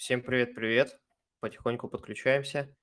[0.00, 0.98] Всем привет-привет.
[1.40, 2.74] Потихоньку подключаемся.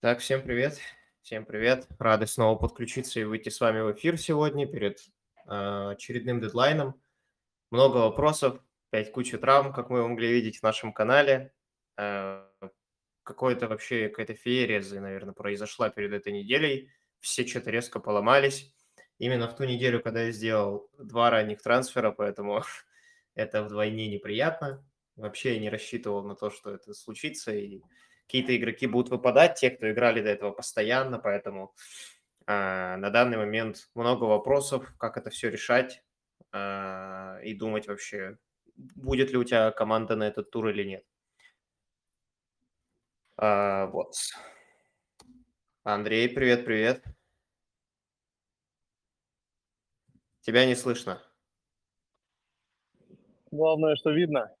[0.00, 0.78] Так, всем привет.
[1.20, 1.86] Всем привет.
[1.98, 4.98] Рады снова подключиться и выйти с вами в эфир сегодня перед
[5.46, 6.98] э, очередным дедлайном.
[7.70, 11.52] Много вопросов, опять куча травм, как мы могли видеть в нашем канале.
[11.98, 12.46] Э,
[13.30, 16.90] какое-то вообще, какая-то феерия, наверное, произошла перед этой неделей.
[17.20, 18.74] Все что-то резко поломались.
[19.18, 22.64] Именно в ту неделю, когда я сделал два ранних трансфера, поэтому
[23.34, 24.84] это вдвойне неприятно.
[25.14, 27.80] Вообще я не рассчитывал на то, что это случится, и
[28.26, 31.74] какие-то игроки будут выпадать, те, кто играли до этого постоянно, поэтому
[32.46, 36.02] э, на данный момент много вопросов, как это все решать
[36.52, 38.38] э, и думать вообще,
[38.76, 41.04] будет ли у тебя команда на этот тур или нет.
[43.42, 44.16] А, вот.
[45.82, 47.02] Андрей, привет, привет.
[50.42, 51.22] Тебя не слышно.
[53.50, 54.54] Главное, что видно.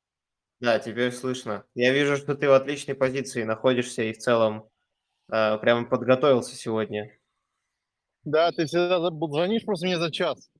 [0.60, 1.66] Да, теперь слышно.
[1.74, 4.70] Я вижу, что ты в отличной позиции находишься и в целом
[5.30, 7.14] э, прямо подготовился сегодня.
[8.24, 10.50] Да, ты всегда звонишь просто мне за час.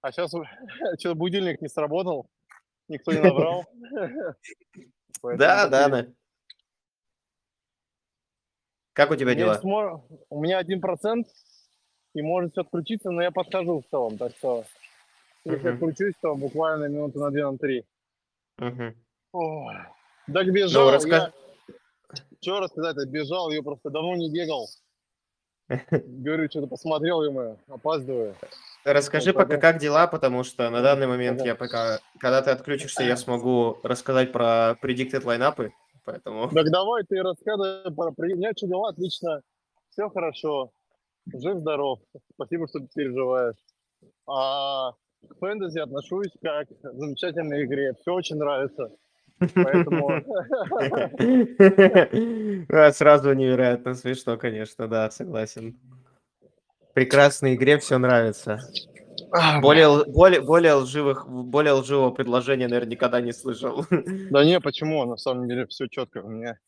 [0.00, 0.30] А сейчас
[0.98, 2.30] что-то будильник не сработал,
[2.88, 3.66] никто не набрал.
[5.22, 6.06] Да, да, да.
[8.96, 9.60] Как у тебя дела?
[10.30, 11.28] У меня один процент,
[12.14, 14.64] и может все отключиться, но я подхожу в целом, так что
[15.44, 17.84] если отключусь, то буквально минуты на две, на три.
[19.32, 19.72] Ох,
[20.32, 21.14] так бежал, ну, раска...
[21.14, 21.32] я...
[22.40, 24.66] Что рассказать, бежал, я просто давно не бегал.
[25.68, 28.34] Говорю, что-то посмотрел, ему, опаздываю.
[28.82, 33.02] Расскажи вот, пока, как дела, потому что на данный момент я пока, когда ты отключишься,
[33.02, 35.74] я смогу рассказать про predicted лайнапы,
[36.06, 36.48] поэтому...
[36.54, 38.08] Так давай ты рассказывай про...
[38.16, 39.42] У меня что дела, отлично,
[39.90, 40.70] все хорошо,
[41.26, 42.00] жив-здоров,
[42.32, 43.58] спасибо, что ты переживаешь.
[44.26, 44.92] А
[45.28, 48.90] к фэнтези отношусь как к замечательной игре, все очень нравится.
[49.38, 50.22] Поэтому...
[52.92, 55.78] Сразу невероятно смешно, конечно, да, согласен.
[56.94, 58.60] Прекрасной игре все нравится.
[59.60, 63.84] Более, более, более, лживых, более лживого предложения, наверное, никогда не слышал.
[64.30, 65.04] Да не, почему?
[65.04, 66.22] На самом деле все четко.
[66.22, 66.58] У меня,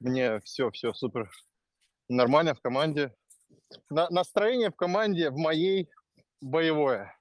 [0.00, 1.30] мне все, все супер.
[2.08, 3.12] Нормально в команде.
[3.90, 5.88] На, настроение в команде в моей
[6.40, 7.16] боевое.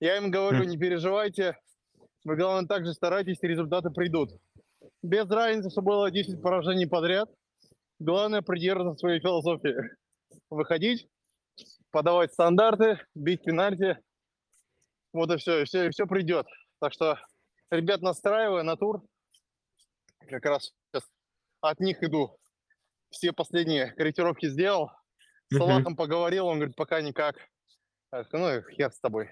[0.00, 1.56] Я им говорю, не переживайте,
[2.24, 4.30] вы, главное, также старайтесь, и результаты придут.
[5.02, 7.28] Без разницы, что было 10 поражений подряд.
[7.98, 9.74] Главное придерживаться своей философии.
[10.48, 11.08] Выходить,
[11.92, 13.98] подавать стандарты, бить пенальти.
[15.12, 16.46] Вот и все, и все, и все придет.
[16.80, 17.18] Так что,
[17.70, 19.02] ребят, настраиваю на тур.
[20.28, 21.08] Как раз сейчас
[21.60, 22.36] от них иду.
[23.10, 24.90] Все последние корректировки сделал.
[25.50, 27.36] С Салахом поговорил, он говорит, пока никак.
[28.10, 29.30] Ну, хер с тобой.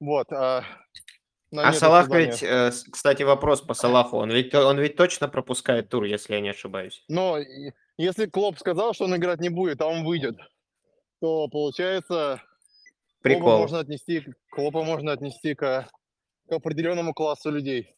[0.00, 0.30] Вот.
[0.32, 0.64] А
[1.56, 4.16] а Салах ведь, э, кстати, вопрос по Салаху.
[4.16, 7.04] Он ведь, он ведь точно пропускает тур, если я не ошибаюсь.
[7.08, 7.38] Но
[7.96, 10.36] если Клоп сказал, что он играть не будет, а он выйдет,
[11.24, 12.42] то получается
[13.22, 13.44] Прикол.
[13.44, 15.88] Клопа можно отнести, Клопа можно отнести к,
[16.46, 17.96] к определенному классу людей.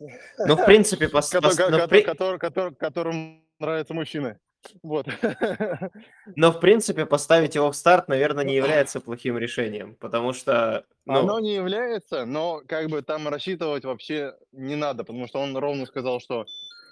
[0.00, 2.02] Ну, в принципе, пос, пос, но, при...
[2.02, 4.40] который, который, которым нравятся мужчины.
[4.82, 5.06] Вот.
[6.34, 10.84] Но, в принципе, поставить его в старт, наверное, не является плохим решением, потому что...
[11.04, 11.20] Ну...
[11.20, 15.86] Оно не является, но как бы там рассчитывать вообще не надо, потому что он ровно
[15.86, 16.44] сказал, что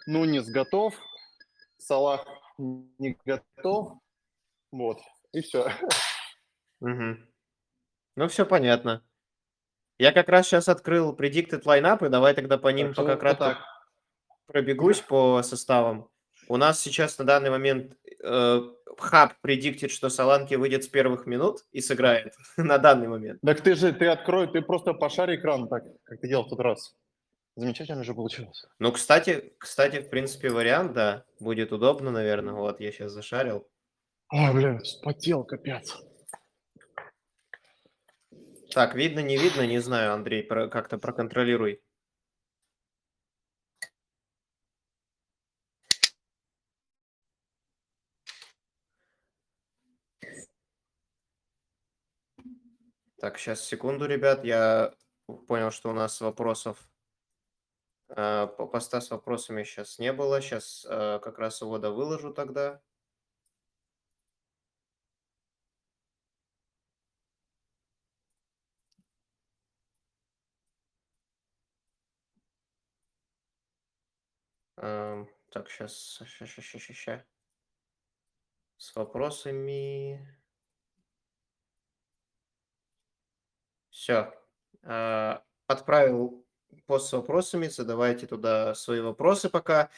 [0.06, 0.94] Нунис готов,
[1.76, 2.24] Салах
[2.56, 3.94] не готов,
[4.70, 5.00] вот,
[5.34, 5.70] и все.
[6.80, 7.16] Угу.
[8.16, 9.02] Ну, все понятно.
[9.98, 13.58] Я как раз сейчас открыл predicted line и давай тогда по ним пока кратко
[14.46, 16.08] пробегусь по составам.
[16.48, 18.60] У нас сейчас на данный момент э,
[18.98, 23.40] хаб предиктит, что Саланки выйдет с первых минут и сыграет на данный момент.
[23.44, 26.60] Так ты же, ты открой, ты просто пошарь экран так, как ты делал в тот
[26.60, 26.94] раз.
[27.56, 28.64] Замечательно же получилось.
[28.80, 32.54] Ну, кстати, кстати, в принципе, вариант, да, будет удобно, наверное.
[32.54, 33.66] Вот, я сейчас зашарил.
[34.30, 35.96] Ой, блин, спотел, капец.
[38.74, 41.80] Так, видно, не видно, не знаю, Андрей, как-то проконтролируй.
[53.24, 54.44] Так, сейчас, секунду, ребят.
[54.44, 54.92] Я
[55.46, 56.86] понял, что у нас вопросов
[58.08, 60.42] э, по поста с вопросами сейчас не было.
[60.42, 62.82] Сейчас э, как раз его выложу тогда.
[74.84, 77.24] Так, сейчас, ща, ща, ща.
[78.76, 80.20] С вопросами.
[83.90, 84.32] Все.
[85.66, 86.44] Отправил
[86.86, 89.90] пост с вопросами, задавайте туда свои вопросы пока.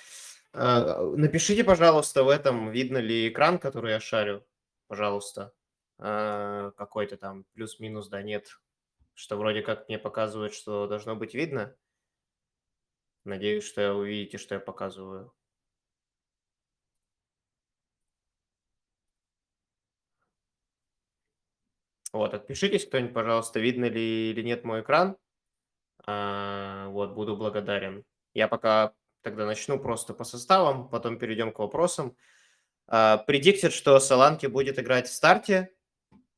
[0.53, 4.47] А, Напишите, пожалуйста, в этом, видно ли экран, который я шарю,
[4.87, 5.53] пожалуйста.
[5.99, 8.61] А, Какой-то там плюс-минус, да, нет.
[9.15, 11.75] Что вроде как мне показывает, что должно быть видно.
[13.27, 15.35] Надеюсь, что вы увидите, что я показываю.
[22.13, 25.17] Вот, отпишитесь кто-нибудь, пожалуйста, видно ли или нет мой экран.
[26.07, 28.05] А, Вот, буду благодарен.
[28.35, 32.17] Я пока тогда начну просто по составам, потом перейдем к вопросам.
[32.87, 35.71] Предиктит, что Соланки будет играть в старте.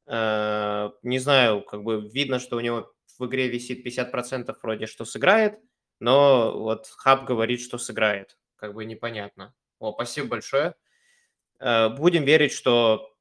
[0.06, 5.05] А, Не знаю, как бы видно, что у него в игре висит 50% вроде, что
[5.05, 5.61] сыграет,
[6.00, 8.38] но вот Хаб говорит, что сыграет.
[8.56, 9.54] Как бы непонятно.
[9.78, 10.74] О, спасибо большое.
[11.58, 13.14] А, Будем верить, что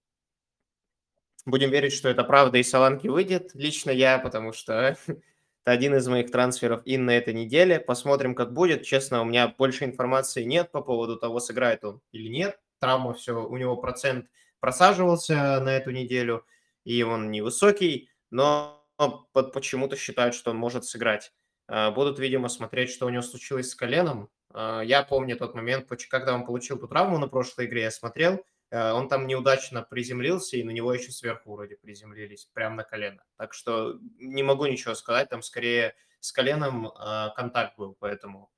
[1.48, 3.52] Будем верить, что это правда и Соланки выйдет.
[3.54, 4.74] Лично я, потому что
[5.08, 5.22] это
[5.64, 7.80] один из моих трансферов и на этой неделе.
[7.80, 8.84] Посмотрим, как будет.
[8.84, 12.60] Честно, у меня больше информации нет по поводу того, сыграет он или нет.
[12.80, 14.28] Травма все, у него процент
[14.60, 16.46] просаживался на эту неделю,
[16.84, 18.86] и он невысокий, но
[19.32, 21.32] почему-то считают, что он может сыграть.
[21.68, 24.30] А, будут, видимо, смотреть, что у него случилось с коленом.
[24.54, 28.44] А, я помню тот момент, когда он получил ту травму на прошлой игре, я смотрел–
[28.70, 33.24] Э, он там неудачно приземлился, и на него еще сверху вроде приземлились, прямо на колено.
[33.38, 38.52] Так что не могу ничего сказать, там скорее с коленом э, контакт был, поэтому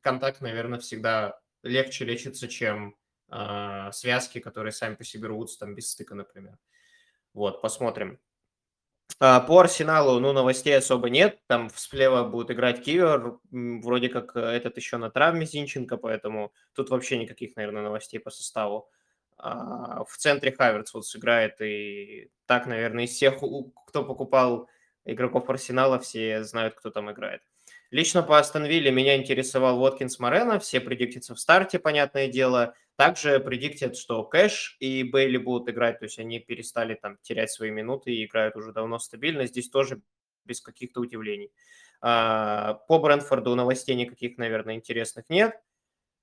[0.00, 2.96] контакт, наверное, всегда легче лечится, чем
[3.30, 6.58] э, связки, которые сами по себе рвутся, там без стыка, например.
[7.34, 8.20] Вот, посмотрим.
[9.20, 11.40] А, по Арсеналу, ну, новостей особо нет.
[11.46, 13.38] Там слева будет играть Кивер.
[13.50, 18.88] Вроде как этот еще на травме Зинченко, поэтому тут вообще никаких, наверное, новостей по составу.
[19.38, 23.36] А, в центре Хаверц вот сыграет, и так, наверное, из всех,
[23.86, 24.68] кто покупал
[25.04, 27.42] игроков Арсенала, все знают, кто там играет.
[27.90, 32.74] Лично по Астон Вилле меня интересовал Воткинс Морено, все предиктятся в старте, понятное дело.
[32.98, 37.70] Также предиктят, что Кэш и Бейли будут играть, то есть они перестали там терять свои
[37.70, 39.46] минуты и играют уже давно стабильно.
[39.46, 40.02] Здесь тоже
[40.44, 41.52] без каких-то удивлений.
[42.00, 45.62] А, по Брэнфорду новостей никаких, наверное, интересных нет.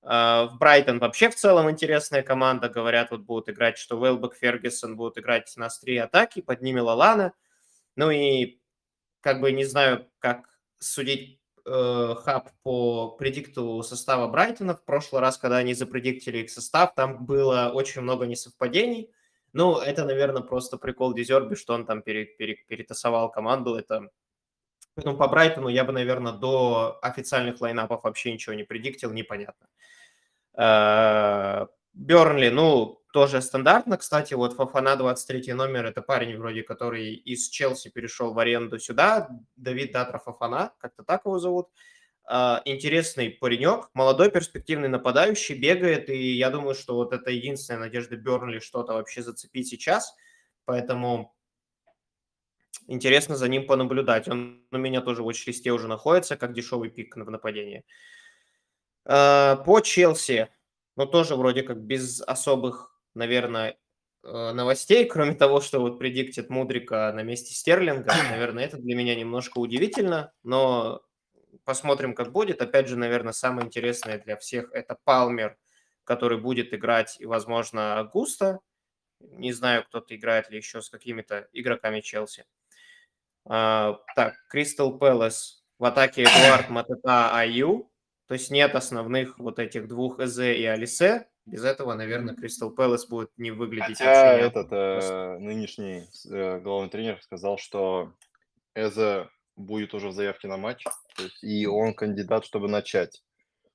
[0.02, 2.68] А, в Брайтон вообще в целом интересная команда.
[2.68, 7.32] Говорят, вот будут играть, что Уэлбек, Фергюсон будут играть на острие атаки, под ними Лалана.
[7.96, 8.60] Ну и
[9.22, 14.76] как бы не знаю, как судить э, хаб по предикту состава Брайтона.
[14.76, 19.12] В прошлый раз, когда они запредиктили их состав, там было очень много несовпадений.
[19.54, 23.76] Ну, это, наверное, просто прикол Дезерби, что он там пере, пере, перетасовал команду.
[23.76, 24.10] Это
[24.96, 29.68] Поэтому по Брайтону я бы, наверное, до официальных лайнапов вообще ничего не предиктил, непонятно.
[30.58, 33.98] Э, Бернли, ну, тоже стандартно.
[33.98, 39.30] Кстати, вот Фафана 23 номер, это парень вроде, который из Челси перешел в аренду сюда.
[39.56, 41.70] Давид Датра Фафана, как-то так его зовут.
[42.30, 48.18] Э, интересный паренек, молодой перспективный нападающий, бегает, и я думаю, что вот это единственная надежда
[48.18, 50.14] Бернли что-то вообще зацепить сейчас.
[50.66, 51.34] Поэтому
[52.88, 54.28] интересно за ним понаблюдать.
[54.28, 57.86] Он у меня тоже в watch уже находится, как дешевый пик в нападении.
[59.06, 60.50] Э, по Челси,
[60.98, 63.78] ну, тоже вроде как без особых, наверное,
[64.24, 68.14] э, новостей, кроме того, что вот предиктит Мудрика на месте Стерлинга.
[68.32, 71.02] Наверное, это для меня немножко удивительно, но
[71.64, 72.62] посмотрим, как будет.
[72.62, 75.58] Опять же, наверное, самое интересное для всех– это Палмер,
[76.04, 78.60] который будет играть, и, возможно, Густа.
[79.20, 82.46] Не знаю, кто-то играет ли еще с какими-то игроками Челси.
[83.46, 87.92] А, так, Кристал Пэлас в атаке Эдуард Матета Аю.
[88.28, 91.28] То есть нет основных вот этих двух Эзе и Алисе.
[91.46, 97.22] Без этого, наверное, Кристал Пэлас будет не выглядеть Хотя этот э, нынешний э, главный тренер
[97.22, 98.14] сказал, что
[98.74, 100.86] Эзе будет уже в заявке на матч,
[101.20, 103.24] есть, и он кандидат, чтобы начать.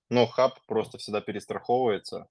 [0.09, 2.29] Но Хаб просто всегда перестраховывается.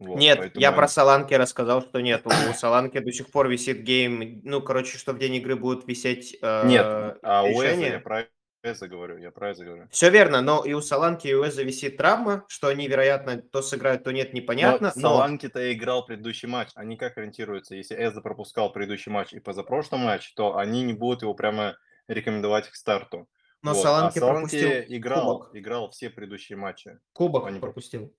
[0.00, 0.60] Вот, нет, поэтому...
[0.60, 2.26] я про Саланки рассказал, что нет.
[2.26, 4.40] У Соланке до сих пор висит гейм.
[4.42, 6.84] Ну, короче, что в день игры будет висеть э, Нет,
[7.22, 8.26] а у Эзе я про
[8.62, 9.88] Эзе говорю, я про Эзе говорю.
[9.90, 13.60] Все верно, но и у Соланке, и у Эзе висит травма, что они, вероятно, то
[13.60, 14.92] сыграют, то нет, непонятно.
[14.94, 15.08] Но, но...
[15.08, 16.70] Соланке-то играл предыдущий матч.
[16.74, 17.74] Они как ориентируются?
[17.74, 21.76] Если Эзе пропускал предыдущий матч и позапрошлый матч, то они не будут его прямо
[22.06, 23.28] рекомендовать к старту.
[23.62, 23.82] Но вот.
[23.82, 25.56] Саланки, а Саланки пропустил играл, кубок.
[25.56, 26.98] играл все предыдущие матчи.
[27.12, 28.14] Кубок они пропустил.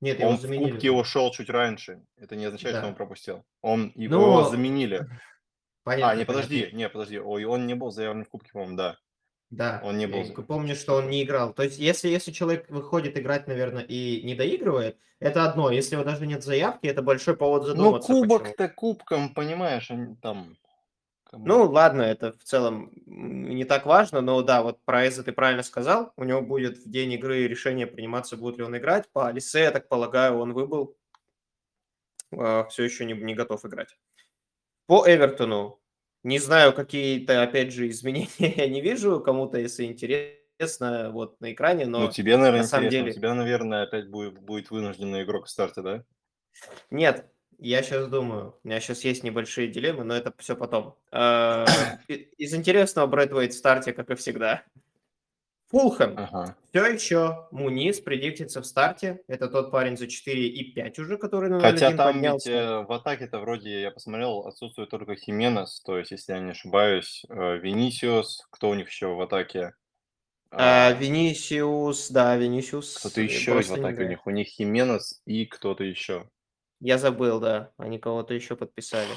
[0.00, 0.64] Нет, он его заменили.
[0.64, 2.02] в Кубке его шел чуть раньше.
[2.16, 2.80] Это не означает, да.
[2.80, 3.44] что он пропустил.
[3.62, 5.06] Он его ну, заменили.
[5.82, 6.12] Понятно.
[6.12, 6.76] А, не, подожди, понятно.
[6.76, 7.18] не, подожди.
[7.18, 8.98] Ой, он не был заявлен в Кубке, по-моему, да.
[9.50, 11.54] Да, Он не был я помню, что он не играл.
[11.54, 15.70] То есть, если, если человек выходит играть, наверное, и не доигрывает, это одно.
[15.70, 18.08] Если его даже нет заявки, это большой повод Ну, задуматься.
[18.08, 18.22] почему.
[18.22, 20.58] кубок-то кубком, понимаешь, они там...
[21.24, 25.32] кому- Ну, ладно, это в целом не так важно, но да, вот про Эза ты
[25.32, 26.12] правильно сказал.
[26.16, 29.08] У него будет в день игры решение приниматься, будет ли он играть.
[29.12, 30.94] По Алисе, я так полагаю, он выбыл.
[32.30, 33.96] все еще не, не готов играть.
[34.86, 35.80] По Эвертону.
[36.28, 39.18] Не знаю, какие-то, опять же, изменения я не вижу.
[39.18, 43.84] Кому-то, если интересно, вот на экране, но Ну, тебе, наверное, на самом деле- тебя, наверное,
[43.84, 46.04] опять будет, будет вынужденный игрок в старте, да?
[46.90, 47.24] Нет,
[47.58, 48.54] я сейчас думаю.
[48.62, 50.96] У меня сейчас есть небольшие дилеммы, но это все потом.
[51.12, 51.64] Э,
[52.08, 54.64] Из интересного Брэд Уэйт в старте, как и всегда.
[55.70, 56.14] Фулхэм.
[56.16, 56.56] Ага.
[56.70, 59.20] Все еще Мунис предиктится в старте.
[59.28, 62.50] Это тот парень за 4 и 5 уже, который на 0-1 Хотя там ведь поднялся.
[62.52, 67.24] э, в атаке-то вроде, я посмотрел, отсутствует только Хименес, то есть, если я не ошибаюсь,
[67.28, 69.74] э, Венисиус, кто у них еще в атаке?
[70.50, 72.96] А, А, Винисиус, да, Винисиус.
[72.96, 74.26] Кто-то э, еще ведь в атаке у них.
[74.26, 76.30] У них Хименес и кто-то еще.
[76.80, 77.72] Я забыл, да.
[77.76, 79.10] Они кого-то еще подписали.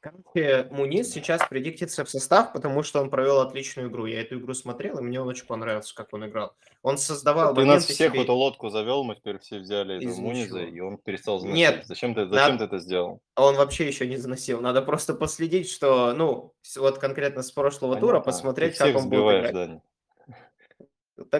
[0.00, 4.06] Короче, Мунис сейчас предиктится в состав, потому что он провел отличную игру.
[4.06, 6.54] Я эту игру смотрел, и мне он очень понравился, как он играл.
[6.82, 10.16] Он создавал Ты нас всех в себе- эту лодку завел, мы теперь все взяли Из
[10.16, 11.56] Муниза, и он перестал заносить.
[11.58, 13.20] Нет, Зачем ты, зачем ты это сделал?
[13.34, 14.60] А он вообще еще не заносил.
[14.60, 18.32] Надо просто последить, что, ну, вот конкретно с прошлого тура Понятно.
[18.32, 19.52] посмотреть, ты как он будет играть.
[19.54, 19.80] Дани.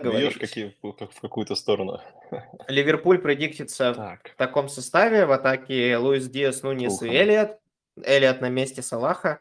[0.02, 2.00] Бьешь какие, как в какую-то сторону.
[2.68, 4.30] Ливерпуль предиктится Так.
[4.32, 5.24] в таком составе.
[5.24, 7.14] В атаке Луис Диас, Нунис и Фулхэм.
[7.22, 7.58] Элиот.
[8.04, 9.40] Элиот на месте Салаха.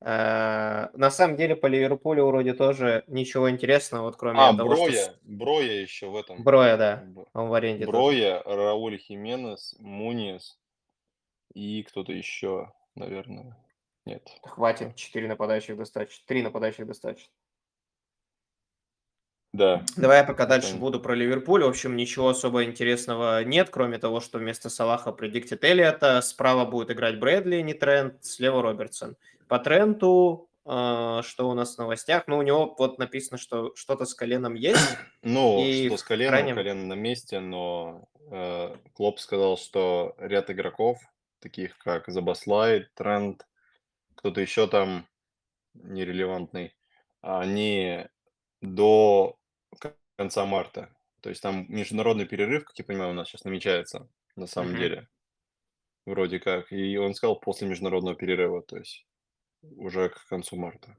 [0.00, 4.84] Э, На самом деле по Ливерпулю вроде тоже ничего интересного, вот кроме А, того, что...
[4.84, 4.92] Броя.
[5.04, 6.42] с- Броя еще в этом.
[6.42, 7.04] Броя, да.
[7.34, 7.92] Он в аренде тоже.
[7.96, 10.58] Броя, Рауль Хименес, Мунис
[11.54, 13.56] и кто-то еще, наверное.
[14.04, 14.28] Нет.
[14.42, 16.24] Хватит, четыре нападающих достаточно.
[16.26, 17.32] Три нападающих достаточно.
[19.52, 19.82] Да.
[19.96, 21.62] Давай я пока дальше буду про Ливерпуль.
[21.62, 26.22] В общем, ничего особо интересного нет, кроме того, что вместо Салаха предиктит Элиота.
[26.22, 29.14] Справа будет играть Брэдли, не Трент, слева Робертсон.
[29.48, 32.24] По Тренту, э, что у нас в новостях?
[32.28, 34.80] Ну, у него вот написано, что что-то с коленом есть.
[35.22, 40.50] Ну, И что с коленом, крайнем- колено на месте, но э, Клоп сказал, что ряд
[40.50, 40.98] игроков,
[41.40, 43.46] таких как Забаслай, Тренд,
[44.14, 45.06] кто-то еще там
[45.74, 46.74] нерелевантный,
[47.20, 48.06] они
[48.62, 49.36] до
[50.16, 50.94] конца марта.
[51.20, 54.78] То есть там международный перерыв, как я понимаю, у нас сейчас намечается, на самом Мгм.
[54.78, 55.08] деле.
[56.06, 56.72] Вроде как.
[56.72, 59.06] И он сказал после международного перерыва, то есть
[59.62, 60.96] уже к концу марта.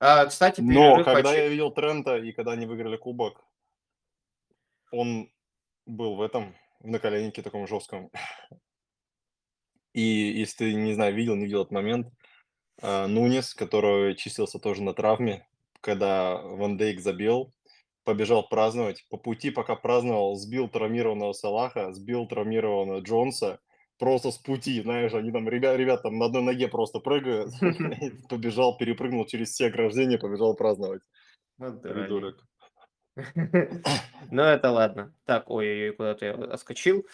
[0.00, 3.44] А, кстати, Но когда очи- я видел Трента и когда они выиграли кубок,
[4.90, 5.32] он
[5.86, 8.10] был в этом, в наколеннике таком жестком.
[9.92, 12.12] И если ты, не знаю, видел, не видел этот момент,
[12.82, 15.46] а, Нунес, который числился тоже на травме,
[15.84, 17.52] когда Ван Дейк забил,
[18.04, 19.04] побежал праздновать.
[19.10, 23.60] По пути, пока праздновал, сбил травмированного Салаха, сбил травмированного Джонса.
[23.98, 27.52] Просто с пути, знаешь, они там, ребят, ребят там на одной ноге просто прыгают.
[28.28, 31.02] Побежал, перепрыгнул через все ограждения, побежал праздновать.
[31.58, 32.42] Придурок.
[34.30, 35.14] Ну, это ладно.
[35.24, 37.06] Так, ой-ой-ой, куда-то я отскочил.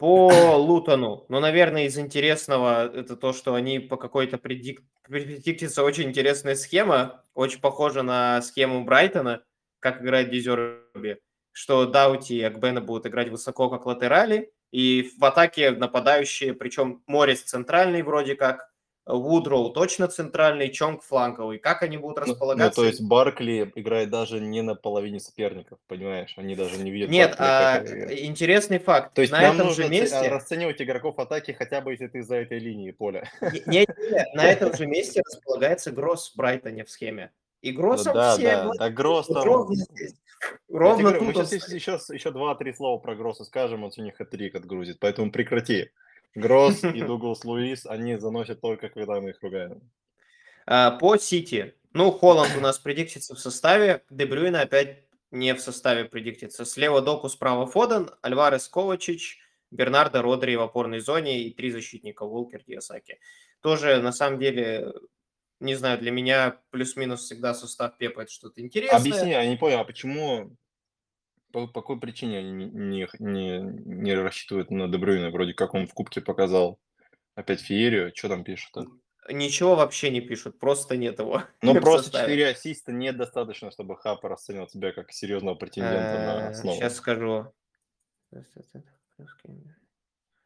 [0.00, 1.26] По Лутону.
[1.28, 4.82] Ну, наверное, из интересного это то, что они по какой-то предик...
[5.02, 9.44] предиктится очень интересная схема, очень похожа на схему Брайтона,
[9.78, 11.20] как играет Дезерби,
[11.52, 17.42] что Даути и Акбена будут играть высоко, как латерали, и в атаке нападающие, причем Морис
[17.42, 18.69] центральный вроде как,
[19.06, 21.58] Вудроу точно центральный, Чонг фланговый.
[21.58, 22.80] Как они будут Ну, ну, располагаться?
[22.82, 26.34] то есть Баркли играет даже не на половине соперников, понимаешь?
[26.36, 29.14] Они даже не видят Нет, Баркли, а, как интересный факт.
[29.14, 32.06] То есть на нам этом нужно же а, месте, расценивать игроков атаки, хотя бы если
[32.08, 33.28] ты за этой линией поля.
[33.40, 37.32] не, не- не, на этом же месте располагается Гросс в Брайтоне в схеме.
[37.62, 39.44] И Ну Гроссом да, все да, да, Гросс там...
[39.44, 40.14] ровно здесь.
[40.68, 41.74] Говорю, мы тут он сейчас стоит.
[41.74, 45.90] еще, еще два-три слова про Гросса скажем, он сегодня хэт-трик отгрузит, поэтому прекрати.
[46.34, 49.80] Гросс и Дуглас Луис, они заносят только, когда мы их ругаем.
[50.66, 51.74] А, По Сити.
[51.92, 54.04] Ну, Холланд у нас предиктится в составе.
[54.10, 56.64] Дебрюйна опять не в составе предиктится.
[56.64, 62.62] Слева Доку, справа Фоден, Альварес Ковачич, Бернардо Родри в опорной зоне и три защитника Волкер,
[62.66, 63.18] Диасаки.
[63.60, 64.92] Тоже, на самом деле,
[65.60, 68.98] не знаю, для меня плюс-минус всегда состав Пепа это что-то интересное.
[68.98, 70.56] Объясни, я не понял, а почему,
[71.52, 75.30] по, по какой причине они не, не, не, рассчитывают на Дебрюйна?
[75.30, 76.78] Вроде как он в Кубке показал
[77.34, 78.76] опять феерию, что там пишут?
[78.76, 79.32] а?
[79.32, 81.42] Ничего вообще не пишут, просто нет его.
[81.62, 82.34] Ну, просто составе.
[82.34, 86.76] 4 ассиста недостаточно, чтобы Хапа расценил тебя как серьезного претендента на основу.
[86.76, 87.52] Сейчас Э, скажу.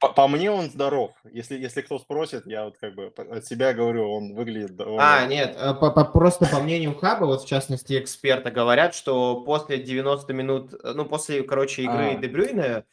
[0.09, 1.13] По, по мне он здоров.
[1.33, 5.23] Если, если кто спросит, я вот как бы от себя говорю, он выглядит довольно...
[5.23, 9.43] А, нет, э, по, по, просто по мнению Хаба, вот в частности эксперта, говорят, что
[9.43, 12.17] после 90 минут, э, ну, после, короче, игры А.
[12.17, 12.85] Дебрюйна,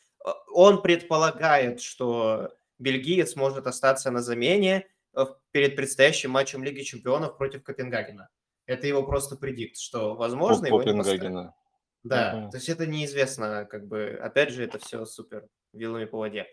[0.54, 7.64] он предполагает, что бельгиец может остаться на замене э, перед предстоящим матчем Лиги Чемпионов против
[7.64, 8.30] Копенгагена.
[8.66, 11.20] Это его просто предикт, что, возможно, его не поставят.
[11.20, 11.56] Копенгагена.
[12.04, 12.50] Да, понял.
[12.50, 16.48] то есть это неизвестно, как бы, опять же, это все супер вилами по воде.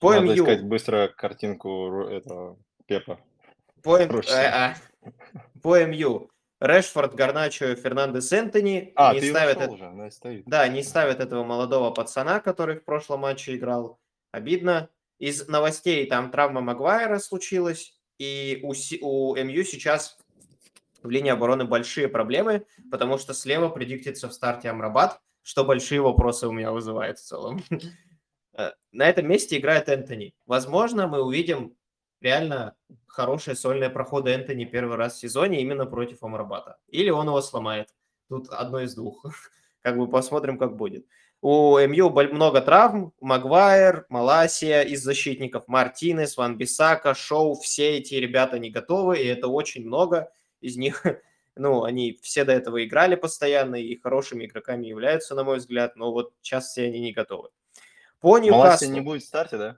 [0.00, 3.20] По Надо МЮ, искать быстро картинку этого Пепа.
[3.82, 4.32] по, М- Срочно.
[4.32, 4.74] э, а,
[5.86, 6.28] МЮ,
[6.58, 10.44] Решфорд, Гарначо, Фернандес Энтони А, не ты ставят это- уже, она стоит.
[10.46, 13.98] Да, не ставят этого молодого пацана, который в прошлом матче играл.
[14.32, 14.88] Обидно.
[15.18, 20.16] Из новостей там травма Магуайра случилась, и у, Си- у МЮ сейчас
[21.02, 26.46] в линии обороны большие проблемы, потому что слева предиктится в старте Амрабат, что большие вопросы
[26.46, 27.62] у меня вызывает в целом.
[28.60, 30.34] Э, На этом месте играет Энтони.
[30.46, 31.76] Возможно, мы увидим
[32.20, 32.76] реально
[33.06, 36.78] хорошие сольные проходы Энтони первый раз в сезоне именно против Амрабата.
[36.88, 37.94] Или он его сломает.
[38.28, 39.24] Тут одно из двух.
[39.82, 41.06] Как бы посмотрим, как будет.
[41.40, 43.14] У МЮ много травм.
[43.20, 47.54] Магуайр, Маласия из защитников, Мартинес, Ван Бисака, Шоу.
[47.54, 50.30] Все эти ребята не готовы, и это очень много.
[50.60, 51.06] Из них,
[51.56, 56.12] ну, они все до этого играли постоянно и хорошими игроками являются, на мой взгляд, но
[56.12, 57.48] вот сейчас все они не готовы.
[58.20, 58.90] По Маласия Ньюкаслу.
[58.92, 59.76] не будет в старте, да?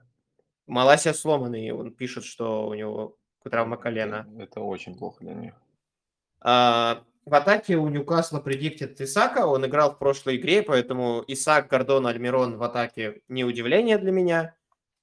[0.67, 4.27] Маласия сломанный, он пишет, что у него травма колена.
[4.39, 5.53] Это, очень плохо для них.
[6.41, 12.07] А, в атаке у Ньюкасла предиктит Исака, он играл в прошлой игре, поэтому Исак, Гордон,
[12.07, 14.55] Альмирон в атаке не удивление для меня.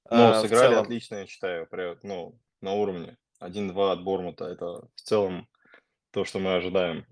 [0.09, 1.67] Ну, А, сыграли целом- отлично, я считаю,
[2.03, 3.17] ну, на уровне.
[3.39, 5.47] 1-2 от Бормута, это в целом
[6.11, 7.05] то, что мы ожидаем.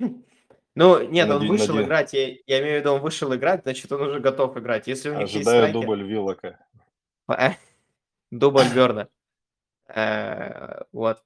[0.78, 3.62] Ну, нет, он Наде- вышел наде- играть, я, я имею в виду, он вышел играть,
[3.64, 4.86] значит, он уже готов играть.
[4.86, 6.58] Если у них есть Ожидаю страйкер- дубль Виллока.
[7.28, 7.50] Э,
[8.30, 9.08] Дубль Берна.
[9.88, 11.22] Э, Вот.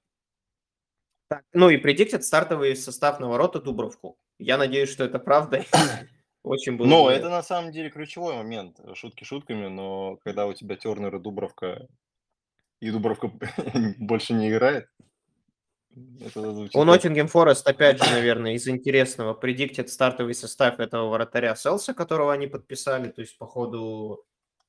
[1.28, 4.16] Так, Ну и предиктит стартовый состав на ворота Дубровку.
[4.38, 5.64] Я надеюсь, что это правда.
[6.42, 8.80] Очень Ну, бы- это на самом деле ключевой момент.
[8.94, 11.86] Шутки шутками, но когда у тебя Тернер и Дубровка,
[12.80, 13.30] и Дубровка
[13.98, 14.88] больше не играет,
[15.94, 22.32] У Ноттингем Форест, опять же, наверное, из интересного предиктит стартовый состав этого вратаря Селса, которого
[22.32, 23.08] они подписали.
[23.08, 24.24] То есть, по ходу,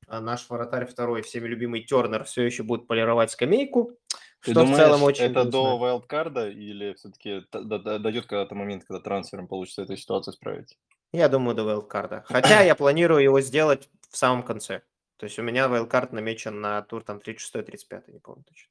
[0.07, 3.97] а, наш вратарь второй, всеми любимый Тернер, все еще будет полировать скамейку.
[4.41, 5.51] Ты Что в думаешь, целом очень это грустно.
[5.51, 10.77] до вайлдкарда или все-таки дойдет когда-то момент, когда трансфером получится эту ситуацию исправить?
[11.13, 12.25] Я думаю, до вайлдкарда.
[12.27, 14.81] Хотя я планирую его сделать в самом конце.
[15.17, 18.69] То есть у меня вайлдкард намечен на тур там 36-35, не помню точно.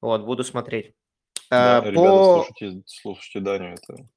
[0.00, 0.96] Вот, буду смотреть.
[1.52, 4.08] Да, А, ребята, по слушайте, слушайте Даню, это...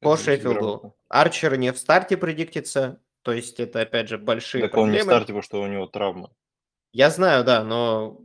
[0.00, 0.54] по это Шеффилду.
[0.58, 0.94] грамотно.
[1.08, 3.00] Арчер не в старте предиктится.
[3.22, 5.10] То есть это, опять же, большие Так он не в проблемы.
[5.12, 6.32] старте, потому что у него травма.
[6.92, 8.20] Я знаю, да, но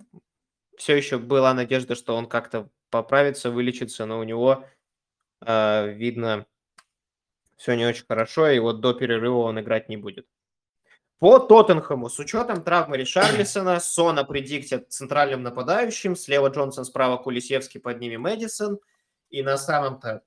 [0.78, 4.66] все еще была надежда, что он как-то поправится, вылечится, но у него,
[5.46, 6.48] э, видно,
[7.58, 10.28] все не очень хорошо, и вот до перерыва он играть не будет.
[11.20, 18.02] По Тоттенхэму, с учетом травмы Ришарлисона, Сона предиктят центральным нападающим, слева Джонсон, справа Кулисевский, под
[18.02, 18.80] ними Мэдисон,
[19.30, 20.24] и на самом-то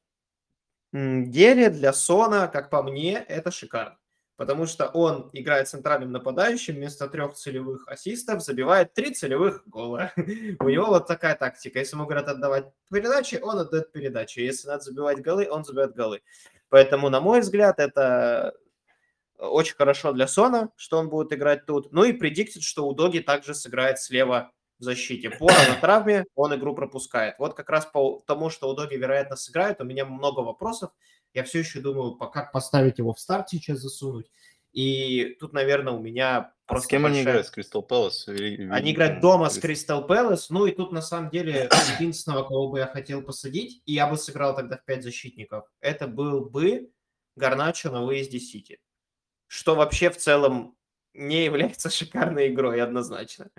[0.93, 3.99] деле для Сона, как по мне, это шикарно.
[4.37, 10.13] Потому что он играет центральным нападающим, вместо трех целевых ассистов забивает три целевых гола.
[10.17, 11.81] У него вот такая тактика.
[11.81, 14.39] Если ему говорят отдавать передачи, он отдает передачи.
[14.39, 16.23] Если надо забивать голы, он забивает голы.
[16.69, 18.55] Поэтому, на мой взгляд, это
[19.39, 21.93] очень хорошо для Сона, что он будет играть тут.
[21.93, 25.31] Ну и предиктит, что у Доги также сыграет слева в защите.
[25.31, 27.35] Пора на травме, он игру пропускает.
[27.39, 30.91] Вот как раз по тому, что у Доги, вероятно, сыграет, у меня много вопросов.
[31.35, 34.31] Я все еще думаю, по- как поставить его в старт сейчас засунуть.
[34.73, 37.47] И тут, наверное, у меня А с просто кем они большая- играют?
[37.47, 38.29] С Кристал Пэлас?
[38.29, 40.51] Они играют дома с Крист- Кристал Пэлас.
[40.51, 44.17] Ну и тут, на самом деле, единственного, кого бы я хотел посадить, и я бы
[44.17, 46.91] сыграл тогда в пять защитников, это был бы
[47.37, 48.79] Гарначо на выезде Сити.
[49.49, 50.77] Что вообще в целом
[51.15, 53.51] не является шикарной игрой однозначно.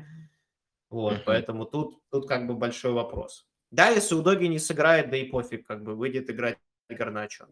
[0.90, 3.46] Вот, поэтому тут, тут как бы большой вопрос.
[3.72, 6.58] Да, если у Доги не сыграет, да и пофиг, как бы выйдет играть
[6.90, 7.48] Гарначо.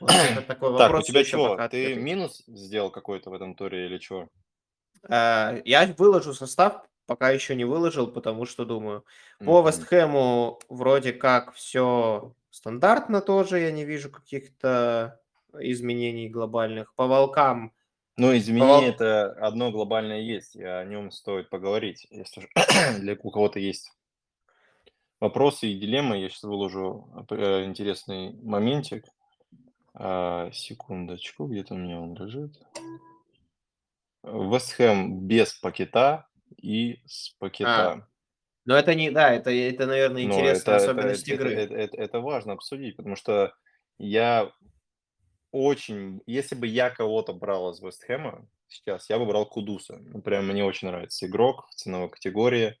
[0.00, 1.04] Вот это такой Так, вопрос.
[1.04, 1.68] у тебя чего?
[1.68, 4.28] Ты минус сделал какой-то в этом туре или чего?
[5.08, 9.04] Э, Я выложу состав, пока еще не выложил, потому что думаю.
[9.40, 9.68] По Мгм.
[9.68, 15.20] Вестхэму вроде как все стандартно тоже, я не вижу каких-то
[15.60, 16.94] изменений глобальных.
[16.94, 17.72] По волкам
[18.16, 22.06] Ну, изменение По- это одно глобальное есть, и о нем стоит поговорить.
[22.10, 22.48] Если
[23.00, 23.90] для у кого-то есть
[25.20, 29.06] вопросы и дилеммы, я сейчас выложу э, интересный моментик.
[29.96, 32.60] А, секундочку, где-то у меня он лежит.
[34.24, 38.08] Вестхэм без пакета и с А, Пакета.
[38.64, 41.52] но это не, да, это, это, наверное, Но интересная это, особенность это, игры.
[41.52, 43.54] это, это, это важно обсудить, потому что
[43.98, 44.50] я
[45.54, 46.20] очень...
[46.26, 49.98] Если бы я кого-то брал из Вестхэма сейчас, я бы брал Кудуса.
[50.00, 52.76] Ну, прям мне очень нравится игрок в ценовой категории.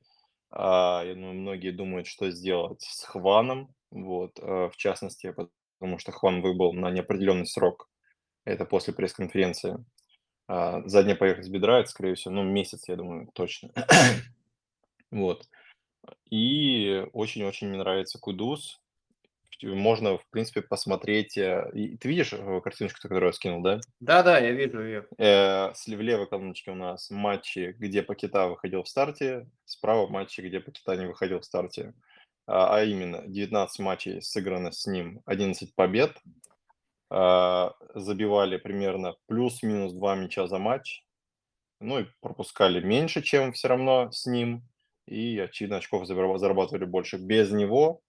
[0.50, 5.32] А, я думаю, многие думают, что сделать с Хваном, вот, а, в частности,
[5.78, 7.88] потому что Хван выбыл на неопределенный срок.
[8.44, 9.84] Это после пресс-конференции.
[10.48, 13.70] А, задняя поверхность бедра, это, скорее всего, ну, месяц, я думаю, точно.
[15.12, 15.48] вот.
[16.28, 18.80] И очень-очень мне нравится Кудус.
[19.62, 21.36] Можно, в принципе, посмотреть.
[21.38, 23.80] э, и- Ты видишь э, картиночку, которую я скинул, да?
[24.00, 25.06] Да-да, я вижу ее.
[25.18, 30.60] Э, В левой колоночке у нас матчи, где Пакета выходил в старте, справа матчи, где
[30.60, 31.94] Пакета не выходил в старте.
[32.46, 36.16] А, а именно, 19 матчей сыграно с ним, 11 побед.
[37.10, 41.04] А, Забивали примерно плюс-минус 2 мяча за матч.
[41.80, 44.62] Ну и пропускали меньше, чем все равно с ним.
[45.06, 47.18] И, очевидно, очков зараб- зарабатывали больше.
[47.18, 48.00] Без него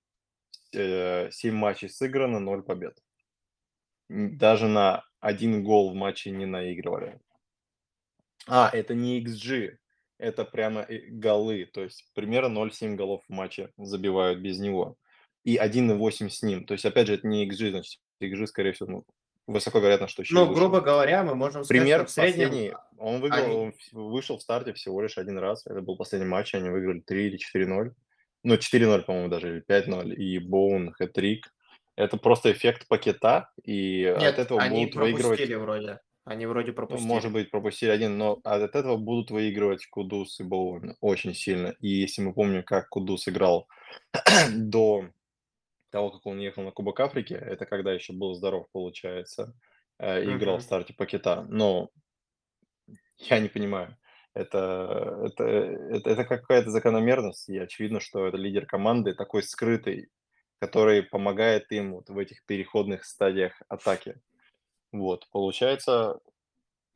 [0.76, 2.98] 7 матчей сыграно, 0 побед.
[4.10, 7.20] Даже на один гол в матче не наигрывали.
[8.48, 9.78] А, это не XG,
[10.20, 11.66] это прямо э, голы.
[11.66, 14.98] То есть примерно 0,7 голов в матче забивают без него.
[15.44, 16.66] И 1,8 с ним.
[16.66, 19.06] То есть, опять же, это не XG, значит, XG, скорее всего, ну,
[19.48, 22.48] высоко вероятно, что еще Ну, грубо говоря, мы можем сказать, Пример что в среднем...
[22.48, 22.74] последний.
[22.98, 25.66] Он выиграл, они- он вышел в старте всего лишь один раз.
[25.66, 27.92] Это был последний матч, они выиграли 3 или 4-0.
[28.46, 30.14] Ну, 4-0, по-моему, даже, или 5-0.
[30.14, 31.42] И Боун, хэт-трик.
[31.98, 35.22] Это просто эффект пакета, и Нет, от этого они будут выигрывать...
[35.38, 36.00] пропустили вроде.
[36.26, 37.08] Они вроде Ну, пропустили.
[37.08, 41.74] может быть, пропустили один, но от этого будут выигрывать Кудус и Боуэн очень сильно.
[41.80, 43.68] И если мы помним, как Кудус играл
[44.56, 45.08] до
[45.92, 49.54] того, как он ехал на Кубок Африки, это когда еще был здоров, получается,
[50.00, 50.62] э, и играл Мгм.
[50.62, 51.46] в старте пакета.
[51.50, 51.90] Но
[53.20, 53.96] я не понимаю.
[54.36, 60.10] Это, это, это, это какая-то закономерность, и очевидно, что это лидер команды, такой скрытый,
[60.60, 64.22] который помогает им вот в этих переходных стадиях атаки.
[64.92, 66.20] Вот, получается,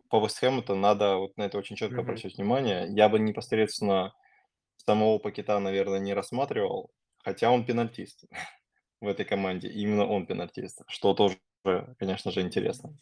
[0.10, 2.10] по Вестхэму-то надо вот на это очень четко Мгм.
[2.10, 2.88] обращать внимание.
[2.90, 4.14] Я бы непосредственно
[4.78, 6.92] самого Пакета, наверное, не рассматривал,
[7.24, 8.26] хотя он пенальтист
[9.02, 9.70] в этой команде.
[9.70, 11.38] Именно он пенальтист, что тоже,
[11.98, 12.94] конечно же, интересно.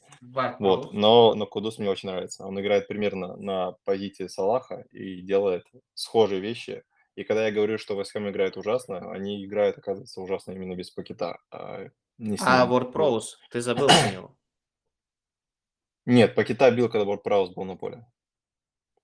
[0.59, 2.45] Вот, но, но Кудус мне очень нравится.
[2.45, 6.83] Он играет примерно на позиции Салаха и делает схожие вещи.
[7.15, 11.39] И когда я говорю, что Вестхэм играет ужасно, они играют, оказывается, ужасно именно без Пакета,
[11.51, 12.93] а не А Вот.
[12.93, 14.37] Проуз, ты забыл про него.
[16.05, 18.05] Нет, Пакета бил, когда Ворд Праус был на поле.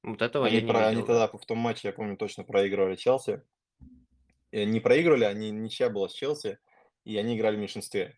[0.04, 1.08] Вот этого Они, я не про, они видел.
[1.08, 1.28] да.
[1.28, 3.42] тогда в том матче, я помню, точно проигрывали Челси.
[4.52, 6.60] Э, Не проигрывали, они ничья была с Челси,
[7.04, 8.18] и они играли в меньшинстве.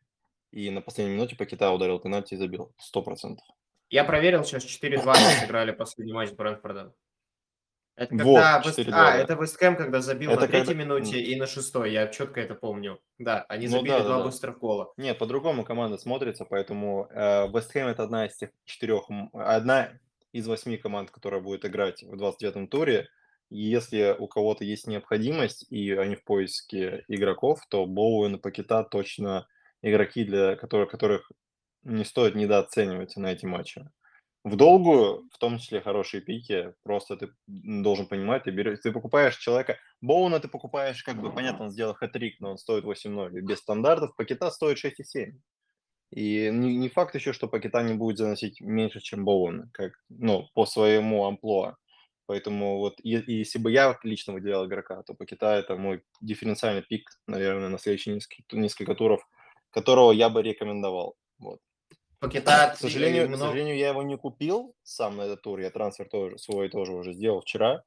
[0.55, 2.71] И на последней минуте Пакета ударил пенальти и забил.
[2.79, 3.45] Сто процентов.
[3.89, 6.93] Я проверил, сейчас 4-2 они сыграли последний матч с Брэнфордом.
[7.97, 8.61] Это Вот, когда...
[8.65, 11.91] Вест- 4-2, А, это Вестхэм, когда забил Это на третьей когда- минуте и на шестой.
[11.91, 12.99] Я четко это помню.
[13.19, 14.23] Да, они Ну забили да, да, два да.
[14.23, 14.93] быстрых гола.
[14.95, 19.91] Нет, по-другому команда смотрится, поэтому э, Вест Хэм это одна из тех четырех, одна
[20.31, 23.09] из восьми команд, которая будет играть в 29-м туре.
[23.49, 28.83] И если у кого-то есть необходимость, и они в поиске игроков, то Боуэн и Пакета
[28.83, 29.47] точно
[29.85, 31.31] игроки, для которых, которых
[31.83, 33.85] не стоит недооценивать на эти матчи.
[34.43, 39.37] В долгую, в том числе хорошие пики, просто ты должен понимать, ты, берешь, ты покупаешь
[39.37, 43.41] человека, Боуна ты покупаешь, как бы, понятно, он сделал хэт-трик, но он стоит 8-0, и
[43.41, 45.31] без стандартов Пакета стоит 6,7.
[46.11, 50.47] И не, не факт еще, что Пакета не будет заносить меньше, чем Боуэн, как, ну,
[50.53, 51.77] по своему амплуа.
[52.27, 56.83] Поэтому вот, и, и если бы я лично выделял игрока, то Пакета это мой дифференциальный
[56.83, 59.27] пик, наверное, на следующие несколько, несколько туров,
[59.75, 61.17] которого я бы рекомендовал.
[61.37, 61.59] Вот.
[62.19, 65.59] Пакета К сожалению, к сожалению, я его не купил сам на этот тур.
[65.59, 67.83] Я трансфер тоже свой тоже уже сделал вчера.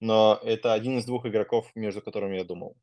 [0.00, 2.76] Но это один из двух игроков, между которыми я думал.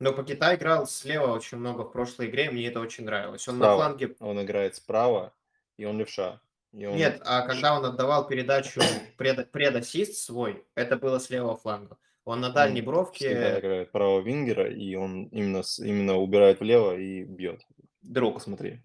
[0.00, 3.48] Но Пакета играл слева очень много в прошлой игре, мне это очень нравилось.
[3.48, 3.76] Он на Справа.
[3.82, 4.16] фланге...
[4.20, 5.32] Он играет справа,
[5.78, 6.40] и он левша.
[6.72, 8.80] И он- Нет, а когда он отдавал передачу
[9.16, 11.96] пред, предассист свой, это было с левого фланга.
[12.26, 16.96] Он на дальней он бровке всегда играет правого вингера, и он именно, именно убирает влево
[16.96, 17.62] и бьет.
[18.02, 18.34] друг.
[18.34, 18.80] Посмотри.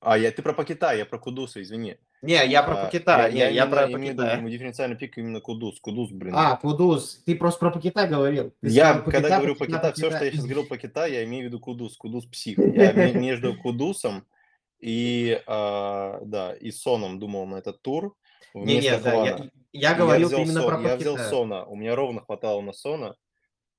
[0.00, 1.96] А, я, ты про Пакета, я про Кудуса, извини.
[2.20, 4.50] Не, я про А, Пакета, не, я, именно про имею в виду Пакета.
[4.50, 5.78] дифференциальный пик именно Кудус.
[5.80, 6.34] Кудус, блин.
[6.36, 8.52] А, Кудус, ты просто про Пакета говорил.
[8.60, 10.36] Ты Я, сказал когда говорю Пакета, Пакета, все, что я Пакета.
[10.36, 11.96] сейчас говорил Пакета, я имею в виду Кудус.
[11.96, 12.58] Кудус псих.
[12.74, 14.24] Я ме- между Кудусом
[14.80, 18.16] и, а, да, и Соном думал на этот тур.
[18.54, 19.50] Не, не, да, я.
[19.72, 21.18] Я говорил взял именно Сон- про Я взял.
[21.18, 21.64] Сона.
[21.64, 23.14] У меня ровно хватало на Сона.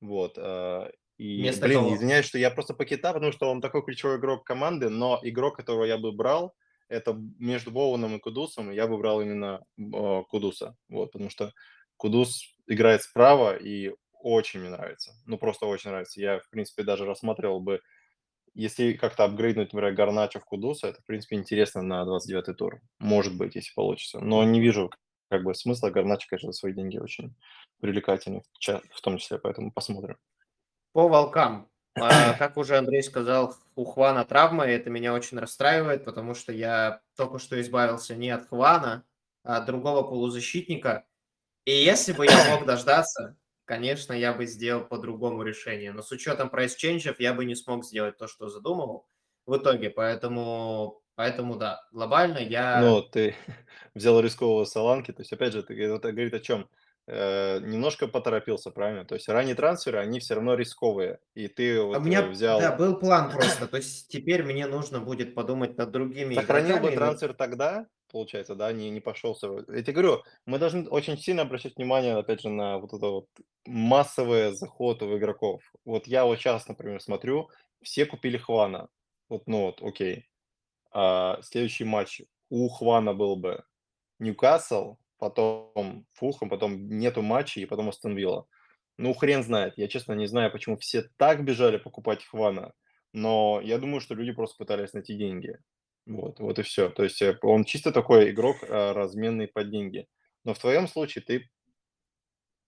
[0.02, 0.34] Вот.
[0.38, 1.96] а, И, Вместо блин, кого?
[1.96, 5.84] извиняюсь, что я просто Пакета, потому что он такой ключевой игрок команды, но игрок, которого
[5.86, 6.54] я бы брал,
[6.88, 10.76] это между Боуном и Кудусом, и я бы брал именно э, Кудуса.
[10.88, 11.52] Вот, потому что
[11.98, 15.12] Кудус играет справа и очень мне нравится.
[15.26, 16.22] Ну, просто очень нравится.
[16.22, 17.82] Я, в принципе, даже рассматривал бы,
[18.54, 19.94] если как-то апгрейднуть, например,
[20.40, 22.80] в Кудуса, это, в принципе, интересно на 29-й тур.
[23.00, 24.20] Может быть, если получится.
[24.20, 24.90] Но не вижу
[25.30, 25.90] как бы смысла.
[25.90, 27.36] Гарначо, конечно, за свои деньги очень
[27.80, 30.18] привлекательный, в том числе, поэтому посмотрим.
[30.94, 31.70] По волкам.
[31.96, 36.52] А, Как уже Андрей сказал, у Хвана травма, и это меня очень расстраивает, потому что
[36.52, 39.06] я только что избавился не от Хвана,
[39.44, 41.06] а от другого полузащитника.
[41.66, 45.92] И если бы я мог дождаться, конечно, я бы сделал по-другому решение.
[45.92, 49.08] Но с учетом прайс-ченджев я бы не смог сделать то, что задумывал
[49.46, 49.90] в итоге.
[49.90, 52.80] Поэтому, поэтому да, глобально я...
[52.80, 53.36] Ну, ты
[53.94, 56.70] взял рискового Соланки, то есть, опять же, это, говорит о чем?
[57.08, 59.04] Э, немножко поторопился, правильно?
[59.04, 62.30] То есть ранние трансферы, они все равно рисковые, и ты А вот У меня, э,
[62.30, 62.62] взял...
[62.62, 63.68] да, был план просто.
[63.68, 66.96] То есть теперь мне нужно будет подумать над другими Сохранил бы игроками.
[66.96, 69.50] но- трансфер тогда, получается, да, не, не пошелся.
[69.68, 73.28] Я тебе говорю, мы должны очень сильно обращать внимание, опять же, на вот это вот
[73.66, 75.64] массовые заходы в игроков.
[75.84, 77.50] Вот я вот сейчас, например, смотрю,
[77.82, 78.88] все купили Хвана.
[79.28, 80.29] Вот, ну вот, окей.
[80.92, 83.64] А, следующий матч у Хвана был бы
[84.20, 88.46] Ньюкасл, потом Фулхэм, потом нету матчей, и потом Астон Вилла.
[88.98, 89.78] Ну, хрен знает.
[89.78, 92.74] Я, честно, не знаю, почему все так бежали покупать Хвана,
[93.14, 95.58] но я думаю, что люди просто пытались найти деньги.
[96.06, 96.90] Вот, вот и все.
[96.90, 100.08] То есть э, он чисто такой игрок, э, разменный под деньги.
[100.44, 101.50] Но в твоем случае ты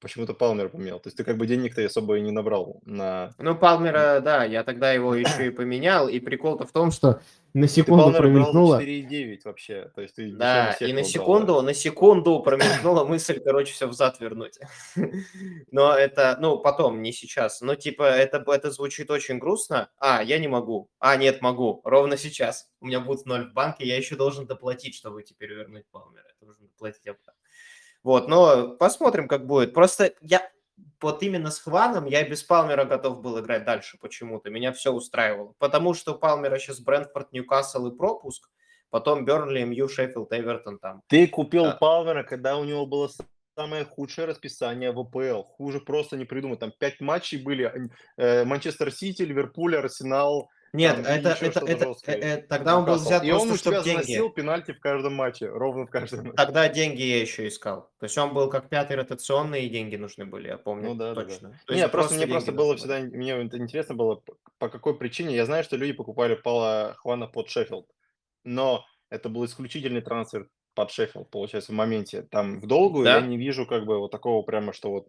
[0.02, 1.00] почему-то Палмера поменял.
[1.00, 3.34] То есть ты как бы денег-то особо и не набрал на...
[3.38, 6.10] Ну, Палмера, да, я тогда его еще и поменял.
[6.10, 7.22] И прикол-то в том, что
[7.54, 8.82] на секунду промелькнуло.
[8.82, 9.92] 4,9 вообще.
[9.94, 11.04] То есть ты Да, и на да.
[11.04, 14.60] секунду, на секунду промелькнула мысль, короче, все взад вернуть.
[15.72, 17.62] Но это, ну, потом, не сейчас.
[17.62, 19.90] Ну, типа, это, это звучит очень грустно.
[19.98, 20.90] А, я не могу.
[21.00, 21.82] А, нет, могу.
[21.84, 22.70] Ровно сейчас.
[22.80, 26.26] У меня будет ноль в банке, я еще должен доплатить, чтобы теперь вернуть Палмера.
[26.42, 27.41] Я должен доплатить обратно.
[28.04, 29.74] Вот, но посмотрим, как будет.
[29.74, 30.50] Просто я
[31.02, 34.50] вот именно с Хваном я без Палмера готов был играть дальше почему-то.
[34.50, 35.54] Меня все устраивало.
[35.60, 38.50] Потому что у Палмера сейчас Брентфорд, Ньюкасл и пропуск.
[38.90, 41.02] Потом Бернли, МЮ, Шеффилд, Эвертон там.
[41.08, 41.78] Ты купил Да.
[41.80, 43.10] Палмера, когда у него было
[43.56, 45.44] самое худшее расписание в АПЛ.
[45.44, 46.60] Хуже просто не придумать.
[46.60, 47.90] Там пять матчей были.
[48.18, 50.50] э, Манчестер Сити, Ливерпуль, Арсенал.
[50.74, 52.16] Нет, Там это, это, это, жесткое.
[52.16, 55.48] э, тогда он был взят И он у тебя заносил пенальти в каждом матче.
[55.50, 56.36] Ровно в каждом матче.
[56.38, 57.92] Тогда деньги я еще искал.
[58.00, 61.14] То есть он был как пятый ротационный, и деньги нужны были, я помню Ну да,
[61.14, 61.28] да, да.
[61.28, 61.60] точно.
[61.66, 64.24] То Не, есть просто мне просто было всегда, мне это интересно было,
[64.60, 65.36] по какой причине.
[65.36, 67.88] Я знаю, что люди покупали Пала Хвана под Шеффилд,
[68.46, 72.22] но это был исключительный трансфер под Шеффилд, получается, в моменте.
[72.22, 73.28] Там в долгую я Да.
[73.28, 75.08] не вижу как бы вот такого прямо, что вот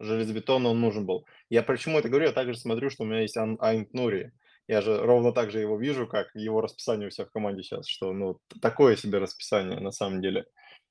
[0.00, 1.26] железобетонно он нужен был.
[1.50, 2.26] Я почему это говорю?
[2.28, 4.32] Я также смотрю, что у меня есть Айнт Нури.
[4.68, 7.88] Я же ровно так же его вижу, как его расписание у себя в команде сейчас,
[7.88, 10.44] что ну такое себе расписание на самом деле.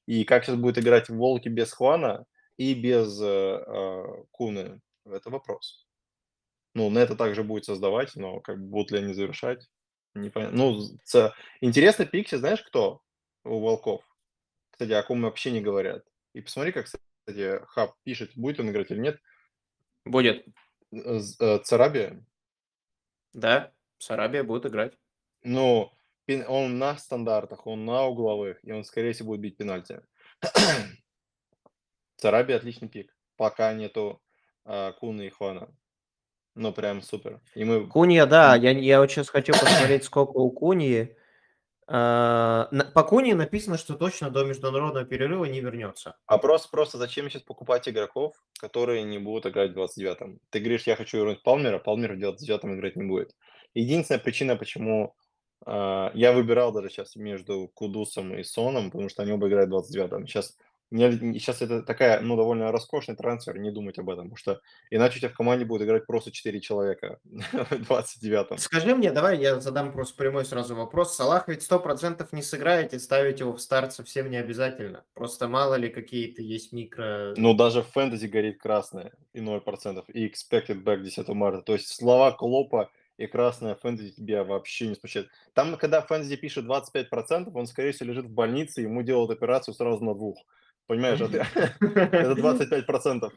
[0.08, 2.26] И как сейчас будет играть Волки без Хвана
[2.58, 5.86] и без э, э, Куны, это вопрос.
[6.74, 9.68] Ну, на это также будет создавать, но как будут ли они завершать,
[10.16, 10.58] непонятно.
[10.58, 13.02] Ну, ц- интересный пикси, знаешь кто
[13.44, 14.02] у Волков?
[14.72, 16.04] Кстати, о ком вообще не говорят.
[16.34, 19.20] И посмотри, как, кстати, Хаб пишет, будет он играть или нет.
[20.06, 20.46] Будет.
[20.92, 22.24] Э, Царабия,
[23.34, 24.94] Да, Сарабия будет играть.
[25.44, 25.92] ну,
[26.26, 30.02] пен- он на стандартах, он на угловых, и он, скорее всего, будет бить пенальти.
[32.18, 34.22] Царабия отличный пик, пока нету
[34.66, 35.70] а, Куны и Хвана.
[36.56, 37.40] Ну, прям супер.
[37.54, 37.88] И мы...
[37.88, 41.16] Кунья, да, я, я вот сейчас хочу посмотреть, сколько у Куньи.
[41.90, 46.18] А, на- По Куньи написано, что точно до международного перерыва не вернется.
[46.28, 50.40] Вопрос просто, зачем сейчас покупать игроков, которые не будут играть в 29-м?
[50.50, 53.34] Ты говоришь, я хочу вернуть Палмера, Палмер в 29-м играть не будет.
[53.74, 55.16] Единственная причина, почему
[55.66, 59.74] а, я выбирал даже сейчас между Кудусом и Соном, потому что они оба играют в
[59.74, 60.28] 29-м.
[60.28, 60.58] Сейчас,
[60.92, 65.20] сейчас это такая, ну, довольно роскошный трансфер, не думать об этом, потому что иначе у
[65.20, 68.58] тебя в команде будет играть просто 4 человека в 29-м.
[68.58, 71.16] Скажи мне, давай я задам просто прямой сразу вопрос.
[71.16, 75.04] Салах ведь 100% не сыграет, и ставить его в старт совсем не обязательно.
[75.14, 77.34] Просто мало ли какие-то есть микро...
[77.38, 81.62] Ну, даже в фэнтези горит красное и 0%, и expected back 10 марта.
[81.62, 85.30] То есть слова Клопа и красное фэнтези тебя вообще не смущает.
[85.54, 90.04] Там, когда фэнтези пишет 25%, он, скорее всего, лежит в больнице, ему делают операцию сразу
[90.04, 90.46] на двух.
[90.88, 91.46] Понимаешь, а ты-
[91.86, 93.32] это 25%.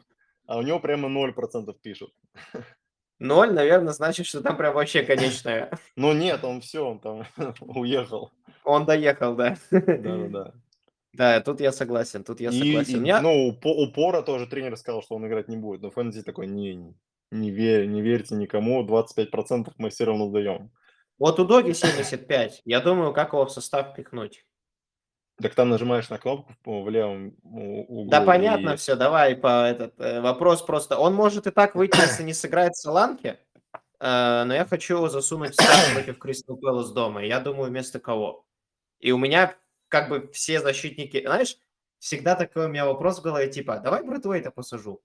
[0.47, 2.11] А у него прямо 0% пишут.
[3.19, 5.69] Ноль, наверное, значит, что там прям вообще конечная.
[5.95, 7.23] Ну нет, он все, он там
[7.61, 8.31] уехал.
[8.63, 9.57] Он доехал, да.
[9.69, 10.53] Да-да-да.
[11.13, 12.97] Да, тут я согласен, тут я согласен.
[12.97, 15.81] и, меня- ну, у По- у Пора тоже тренер сказал, что он играть не будет.
[15.81, 16.95] Но фэнтези такой, не, не,
[17.31, 20.71] не, верь, не верьте никому, 25% мы все равно даем.
[21.19, 22.61] Вот у Доги 75.
[22.65, 24.45] Я думаю, как его в состав пихнуть.
[25.41, 28.09] Так там нажимаешь на кнопку в, левом углу.
[28.09, 30.97] Да понятно и- все, давай по этот э, вопрос просто.
[30.97, 33.37] Он может и так выйти, если не сыграет Саланки,
[33.99, 37.23] э, но я хочу его засунуть в старт против Кристал Пэлас дома.
[37.23, 38.45] Я думаю, вместо кого?
[38.99, 39.55] И у меня
[39.87, 41.21] как бы все защитники...
[41.25, 41.57] Знаешь,
[41.99, 45.01] всегда такой у меня вопрос в голове, типа, давай Брэдвейта посажу.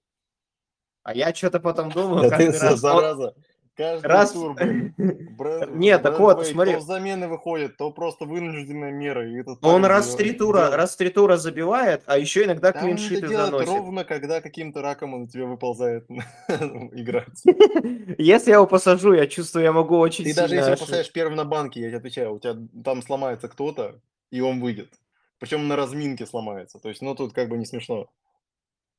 [1.03, 2.71] А я что-то потом думаю, Да ты раз...
[2.71, 3.35] он- зараза.
[3.77, 4.93] Каждый раз- тур, блин.
[5.37, 6.73] Брэд- Нет, так вот, смотри.
[6.73, 9.29] То замены выходит, то просто вынужденная мера.
[9.29, 12.45] И этот Он раз в три тура, делает- раз в три тура забивает, а еще
[12.45, 13.69] иногда это клиншиты заносит.
[13.69, 16.05] ровно, когда каким-то раком он на тебя выползает
[16.49, 17.43] играть.
[18.17, 21.35] Если я его посажу, я чувствую, я могу очень Ты даже если его поставишь первым
[21.35, 23.99] на банке, я тебе отвечаю, у тебя там сломается кто-то,
[24.31, 24.91] и он выйдет.
[25.39, 26.79] Причем на разминке сломается.
[26.79, 28.07] То есть, ну, тут как бы не смешно.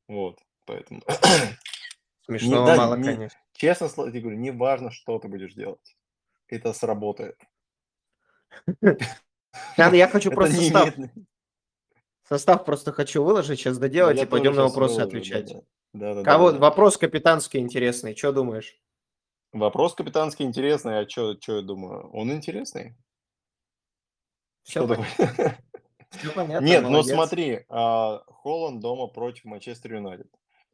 [0.06, 1.02] Вот, поэтому...
[2.28, 3.40] Смешного да, мало, не- конечно.
[3.54, 5.96] Честно тебе говорю, не важно, что ты будешь делать.
[6.46, 7.40] Это сработает.
[9.76, 10.94] Надо, я хочу просто не состав,
[12.24, 15.54] состав просто хочу выложить, сейчас доделать Я и пойдем на вопросы отвечать.
[16.24, 16.52] Кого?
[16.52, 16.58] да.
[16.58, 18.78] Вопрос капитанский интересный, что думаешь?
[19.52, 22.10] Вопрос капитанский интересный, а что я думаю?
[22.10, 22.94] Он интересный.
[24.64, 24.86] Все,
[26.34, 27.14] понятно, Нет, ну молодец.
[27.14, 30.28] смотри, а, Холланд дома против Манчестер Юнайтед.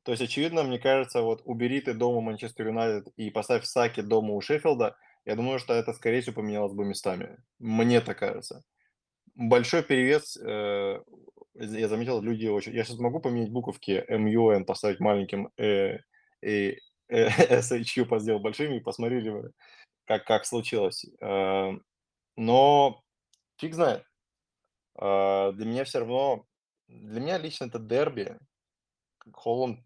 [0.05, 4.35] То есть, очевидно, мне кажется, вот убери ты дома Манчестер Юнайтед и поставь Саки дома
[4.35, 7.39] у Шеффилда, я думаю, что это, скорее всего, поменялось бы местами.
[7.59, 8.63] Мне так кажется.
[9.35, 11.01] Большой перевес, э,
[11.55, 12.75] я заметил, люди очень...
[12.75, 15.99] Я сейчас могу поменять буковки MUN, поставить маленьким э,
[16.43, 17.29] и э,
[17.61, 19.53] SHU сделать большими, и посмотрели вы,
[20.05, 21.07] как, как случилось.
[21.23, 21.73] Э,
[22.37, 23.03] Но
[23.59, 24.05] фиг знает.
[24.97, 26.45] А, Для меня все равно,
[26.89, 28.37] для меня лично это дерби.
[29.33, 29.81] Холланд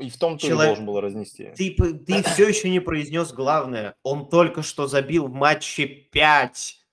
[0.00, 1.50] и в том туре Человек- должен был разнести.
[1.56, 3.94] Ты, ты все еще не произнес главное.
[4.02, 6.84] Он только что забил в матче 5.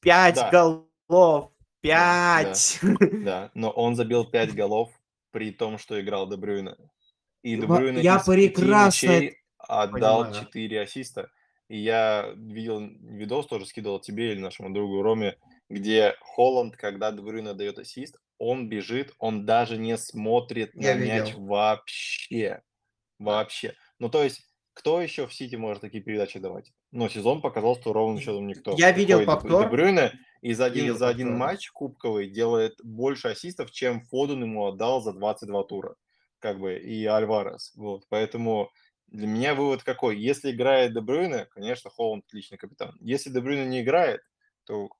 [0.00, 0.50] 5 Да.
[0.50, 1.50] голов.
[1.82, 2.80] Да, 5.
[3.24, 4.90] Да, но он забил 5 голов
[5.30, 6.76] при том, что играл Де Брюйне.
[7.42, 10.44] И Де Во- Брюйне я из прекрасно мячей отдал понимаю.
[10.44, 11.30] 4 ассиста.
[11.68, 15.36] И я видел видос, тоже скидывал тебе или нашему другу Роме,
[15.70, 20.94] где Холланд, когда Де Брюйне дает ассист, он бежит, он даже не смотрит на Я
[20.94, 21.46] мяч видел.
[21.46, 22.62] вообще.
[23.18, 23.74] Вообще.
[23.98, 24.42] Ну, то есть,
[24.72, 26.72] кто еще в Сити может такие передачи давать?
[26.90, 28.74] Но сезон показал, что ровным счетом никто.
[28.76, 29.62] Я видел Приходит повтор.
[29.64, 31.46] Де Брюйне и за один, Видел за один повтор.
[31.48, 35.94] матч кубковый делает больше ассистов, чем Фоден ему отдал за 22 тура.
[36.40, 37.72] Как бы, и Альварес.
[37.76, 38.70] Вот, поэтому
[39.08, 40.18] для меня вывод какой?
[40.18, 42.96] Если играет Де Брюйне, конечно, Холланд отличный капитан.
[43.00, 44.20] Если Де Брюйне не играет,
[44.64, 44.90] то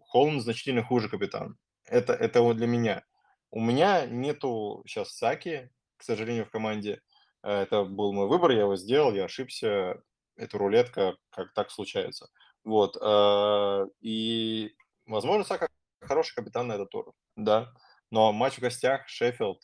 [0.00, 1.56] Холланд значительно хуже капитан.
[1.86, 3.04] Это, это вот для меня.
[3.50, 7.00] У меня нету сейчас Саки, к сожалению, в команде.
[7.42, 10.02] Э, Это был мой выбор, я его сделал, я ошибся.
[10.36, 12.28] Это рулетка, как так случается.
[12.64, 12.96] Вот.
[13.00, 14.74] э, И,
[15.06, 15.68] возможно, Сака
[16.00, 17.12] хороший капитан на этот тур.
[17.36, 17.72] Да.
[18.10, 19.62] Но матч в гостях, Шеффилд.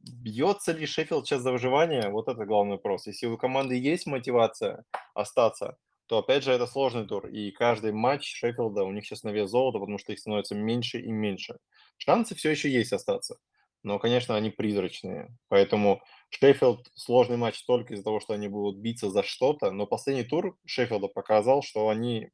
[0.00, 2.10] Бьется ли Шеффилд сейчас за выживание?
[2.10, 3.06] Вот это главный вопрос.
[3.06, 7.26] Если у команды есть мотивация остаться, то, опять же, это сложный тур.
[7.28, 11.00] И каждый матч Шеффилда, у них сейчас на вес золота, потому что их становится меньше
[11.00, 11.56] и меньше.
[11.98, 13.38] Шансы все еще есть остаться.
[13.82, 15.28] Но, конечно, они призрачные.
[15.48, 19.70] Поэтому Шеффилд сложный матч только из-за того, что они будут биться за что-то.
[19.70, 22.30] Но последний тур Шеффилда показал, что они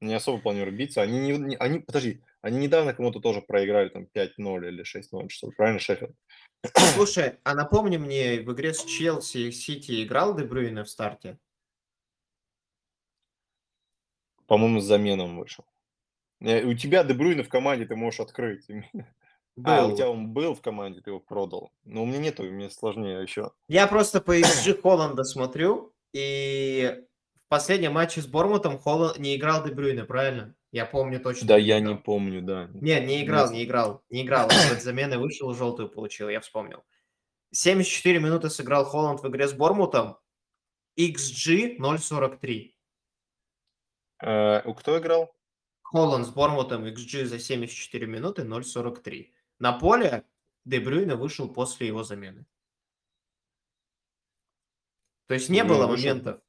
[0.00, 1.02] не особо планируют биться.
[1.02, 5.80] Они, не, они, подожди, они недавно кому-то тоже проиграли там 5-0 или 6-0, что правильно,
[5.80, 6.14] Шеффилд?
[6.94, 11.38] Слушай, а напомни мне, в игре с Челси Сити играл Де Брюйне в старте?
[14.46, 15.64] По-моему, с заменом вышел.
[16.40, 18.66] Э, У тебя Де Брюйне в команде ты можешь открыть.
[19.64, 19.96] А, у Был.
[19.96, 21.72] тебя он был в команде, ты его продал.
[21.84, 23.52] Но у меня нету, мне сложнее еще.
[23.68, 26.94] Я просто по XG Холланда смотрю, и
[27.36, 30.54] в последнем матче с Бормутом Холланд не играл Де Брюйне, правильно?
[30.72, 31.48] Я помню точно.
[31.48, 32.02] Да, я не играл.
[32.02, 32.68] помню, да.
[32.74, 34.46] Нет, не играл, не играл, не играл.
[34.50, 36.84] Он замены вышел, желтую получил, я вспомнил.
[37.52, 40.18] 74 минуты сыграл Холланд в игре с Бормутом.
[40.98, 42.72] XG 0.43.
[44.22, 45.34] Э, кто играл?
[45.82, 49.30] Холланд с Бормутом XG за 74 минуты 0.43.
[49.58, 50.24] На поле
[50.64, 52.44] Де Брюйне вышел после его замены.
[55.26, 56.08] То есть не Де было вышел?
[56.08, 56.40] моментов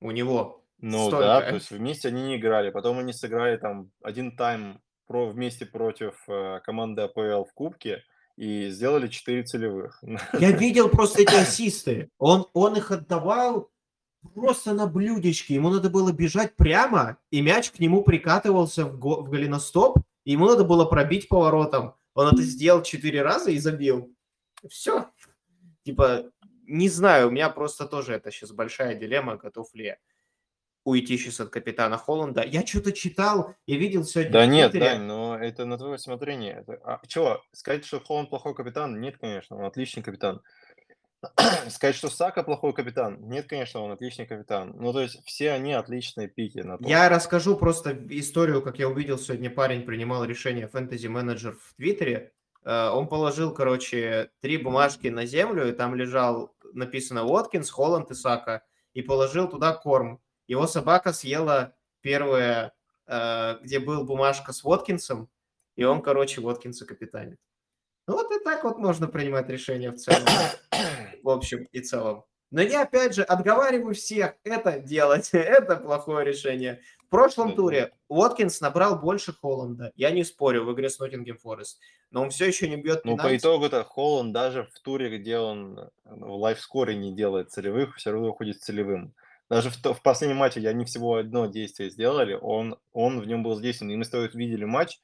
[0.00, 0.64] у него.
[0.78, 1.26] Ну Столько.
[1.26, 2.70] да, то есть вместе они не играли.
[2.70, 8.02] Потом они сыграли там один тайм про, вместе против э, команды АПЛ в Кубке
[8.36, 10.02] и сделали 4 целевых.
[10.38, 12.10] Я видел просто эти ассисты.
[12.18, 13.70] Он, он их отдавал
[14.34, 15.54] просто на блюдечке.
[15.54, 20.32] Ему надо было бежать прямо, и мяч к нему прикатывался в, го- в голеностоп, и
[20.32, 21.94] ему надо было пробить поворотом.
[22.14, 24.14] Он это сделал четыре раза и забил.
[24.68, 25.10] Все.
[25.84, 26.24] Типа,
[26.66, 29.96] не знаю, у меня просто тоже это сейчас большая дилемма, готов ли я.
[30.84, 32.42] уйти сейчас от капитана Холланда.
[32.44, 34.72] Я что-то читал, я видел сегодня Да нет.
[34.72, 36.64] Дань, но это на твое усмотрение.
[36.66, 36.80] Это...
[36.84, 37.42] А, чего?
[37.52, 39.00] Сказать, что Холланд плохой капитан?
[39.00, 40.42] Нет, конечно, он отличный капитан.
[41.68, 43.18] Сказать, что Сака плохой капитан?
[43.28, 44.74] Нет, конечно, он отличный капитан.
[44.76, 46.78] Ну, то есть все они отличные пики на.
[46.80, 52.32] Я расскажу просто историю, как я увидел сегодня парень принимал решение фэнтези-менеджер в Твиттере.
[52.64, 58.14] Э, Он положил, короче, три бумажки на землю, и там лежал, написано Уоткинс, Холланд и
[58.14, 60.20] Сака, и положил туда корм.
[60.48, 62.72] Его собака съела первое,
[63.06, 65.30] э, где был бумажка с Уоткинсом,
[65.76, 67.38] и он, короче, Уоткинса капитанит.
[68.06, 70.26] Ну вот и так вот можно принимать решения в целом,
[71.22, 72.24] в общем и целом.
[72.52, 75.30] Но я, опять же, отговариваю всех это делать.
[75.32, 76.82] это плохое решение.
[77.06, 79.92] В прошлом туре Уоткинс набрал больше Холланда.
[79.96, 81.80] Я не спорю в игре с Ноттингем Форест.
[82.10, 85.78] Но он все еще не бьет Ну, по итогу-то Холланд даже в туре, где он
[85.78, 89.14] э, в лайфскоре не делает целевых, все равно уходит целевым.
[89.48, 93.42] Даже в, в последнем матче, где они всего одно действие сделали, он, он в нем
[93.42, 93.92] был задействован.
[93.92, 94.98] И мы с тобой видели матч,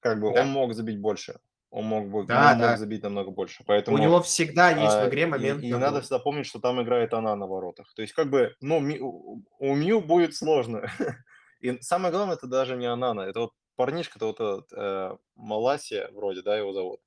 [0.00, 0.42] как бы Да.
[0.42, 1.38] он мог забить больше.
[1.76, 2.68] Он мог, бы, Да, он да.
[2.70, 3.64] мог забить намного больше.
[3.66, 5.60] Поэтому У него всегда есть А, в игре и- момент.
[5.64, 7.92] И, на надо всегда помнить, что там играет она на воротах.
[7.94, 10.82] То есть, как бы, ну, Ми- у Мью будет сложно.
[11.60, 13.22] И самое главное, это даже не Анана.
[13.22, 17.00] Это вот парнишка, это вот этот э, Маласия, вроде, да, его зовут.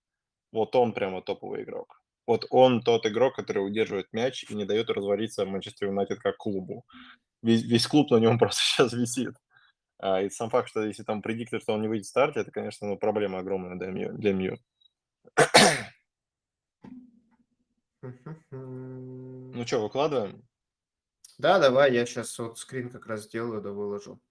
[0.52, 2.02] Вот он прямо топовый игрок.
[2.26, 6.84] Вот он тот игрок, который удерживает мяч и не дает развалиться Манчестер Юнайтед как клубу.
[7.42, 9.34] Весь, весь клуб на нем просто сейчас висит.
[10.00, 12.52] А, и сам факт, что если там предиктор, что он не выйдет в старте, это,
[12.52, 14.14] конечно, ну, проблема огромная для Мью.
[14.14, 14.58] Для Мью.
[18.02, 20.48] Ну что, выкладываем?
[21.38, 24.22] Да, давай, я сейчас вот скрин как раз сделаю, да выложу.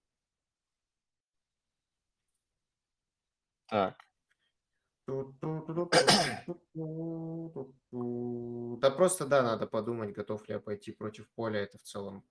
[3.69, 3.97] Так.
[8.81, 11.61] Да просто, да, надо подумать, готов ли я пойти против поля.
[11.61, 12.25] Это в целом,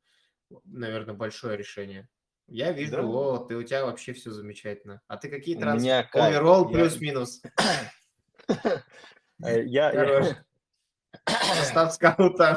[0.66, 2.10] наверное, большое решение.
[2.48, 3.04] Я вижу, Да.
[3.04, 5.02] о, ты у тебя вообще все замечательно.
[5.08, 6.08] А ты какие трансферы?
[6.14, 7.42] Оверолл Я- плюс-минус.
[9.44, 10.36] Э, Я,
[11.26, 12.56] Состав скаута.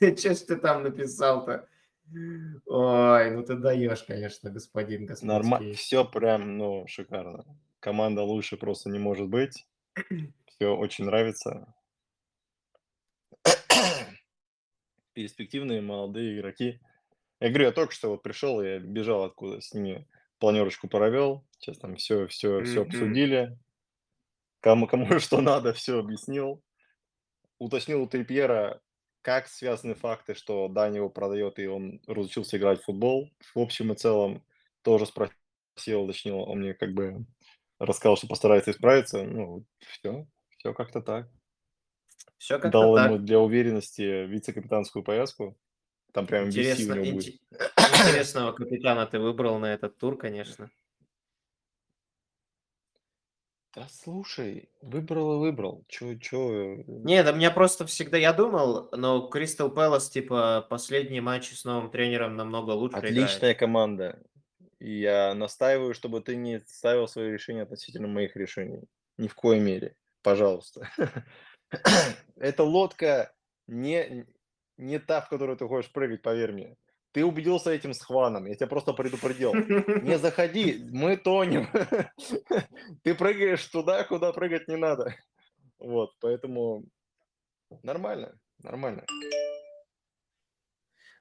[0.00, 1.66] Че ж ты там написал-то?
[2.66, 5.72] Ой, ну ты даешь, конечно, господин нормально, господский.
[5.74, 7.44] все прям, ну, шикарно.
[7.80, 9.66] Команда лучше просто не может быть.
[10.46, 11.74] Все очень нравится.
[15.14, 16.80] Перспективные молодые игроки.
[17.42, 20.06] Я говорю, я только что вот пришел, я бежал откуда с ними,
[20.38, 21.44] планерочку провел.
[21.58, 22.82] Сейчас там все, все, все Мгм.
[22.82, 23.58] обсудили.
[24.60, 26.62] Кому, кому что надо, все объяснил.
[27.58, 28.80] Уточнил у Трипьера,
[29.22, 33.28] как связаны факты, что Дани его продает, и он разучился играть в футбол.
[33.56, 34.44] В общем и целом,
[34.82, 37.26] тоже спросил, уточнил, он мне как бы
[37.80, 39.24] рассказал, что постарается исправиться.
[39.24, 40.28] Ну, все,
[40.58, 41.28] все как-то так.
[42.38, 43.10] Все как-то Дал так.
[43.10, 45.58] ему для уверенности вице-капитанскую повязку.
[46.12, 47.26] Там прям Интересно, него будет.
[47.26, 47.38] инте-
[48.04, 50.70] интересного капитана ты выбрал на этот тур, конечно.
[53.74, 55.86] Да слушай, выбрал и выбрал.
[55.88, 56.80] Чё, чё...
[56.80, 61.64] э, Не, да меня просто всегда, я думал, но Кристал Пэлас, типа, последние матчи с
[61.64, 63.16] новым тренером намного лучше играет.
[63.16, 64.22] Отличная команда.
[64.78, 68.82] И я настаиваю, чтобы ты не ставил свои решения относительно моих решений.
[69.16, 69.96] Ни в коей мере.
[70.22, 70.90] Пожалуйста.
[72.36, 73.32] Эта лодка
[73.66, 74.26] не,
[74.76, 76.76] не та, в которую ты хочешь прыгать, поверь мне.
[77.12, 78.46] Ты убедился этим с Хваном.
[78.46, 79.54] Я тебя просто предупредил.
[79.54, 81.68] Не заходи, мы тонем.
[83.02, 85.14] Ты прыгаешь туда, куда прыгать не надо.
[85.78, 86.84] Вот, поэтому
[87.82, 89.04] нормально, нормально.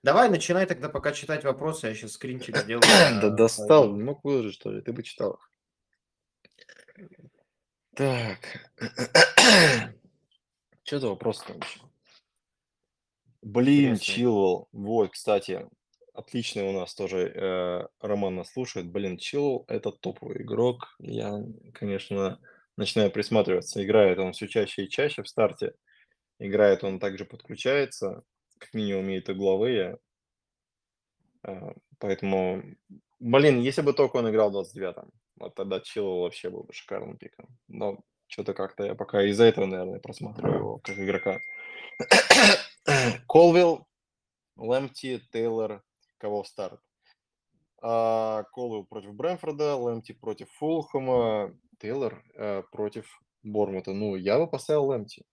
[0.03, 2.81] Давай, начинай тогда пока читать вопросы, я сейчас скринчик сделаю.
[3.21, 4.81] Да а, достал, не мог выложить, что ли?
[4.81, 5.51] Ты бы читал их.
[7.95, 8.39] Так.
[10.83, 11.90] Что за вопрос там еще?
[13.41, 13.97] Блин.
[13.97, 14.67] Чилвелл.
[14.71, 15.67] Вот, кстати,
[16.13, 18.91] отличный у нас тоже э, Роман нас слушает.
[18.91, 20.95] Блин, Чилвелл это топовый игрок.
[20.99, 22.39] Я, конечно,
[22.77, 23.83] начинаю присматриваться.
[23.83, 25.73] Играет он все чаще и чаще в старте.
[26.39, 28.23] Играет он также подключается.
[28.59, 29.97] Как минимум имеет угловые.
[31.43, 32.63] А, Поэтому,
[33.19, 37.15] блин, если бы только он играл в 29-м, вот тогда Чилвелл вообще был бы шикарным
[37.15, 37.47] пиком.
[37.67, 41.39] Но что-то как-то я пока из-за этого, наверное, просматриваю его как игрока.
[43.27, 43.87] Колвилл,
[44.55, 45.83] Лэмти, Тейлор,
[46.17, 46.81] кого в старт?
[47.81, 53.93] А, Колвилл против Брэнфорда, Лэмти против Фулхэма, Тейлор э, против Бормута.
[53.93, 55.23] Ну, я бы поставил Лэмти.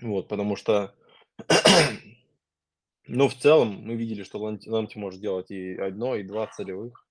[0.00, 0.94] Вот, потому что,
[3.08, 7.04] ну, в целом, мы видели, что Лэмти, может делать и одно, и два целевых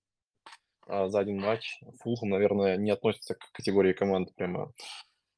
[0.88, 1.82] а, за один матч.
[2.00, 4.72] Фулхэм, наверное, не относится к категории команд прямо, а,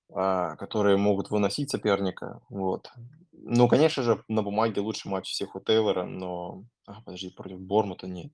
[0.09, 2.41] которые могут выносить соперника.
[2.49, 2.91] Вот.
[3.31, 6.65] Ну, конечно же, на бумаге лучший матч всех у Тейлора, но...
[6.85, 8.33] А, подожди, против Бормута нет.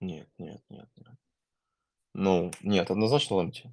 [0.00, 1.14] Нет, нет, нет, нет.
[2.12, 3.72] Ну, нет, однозначно Лэмти.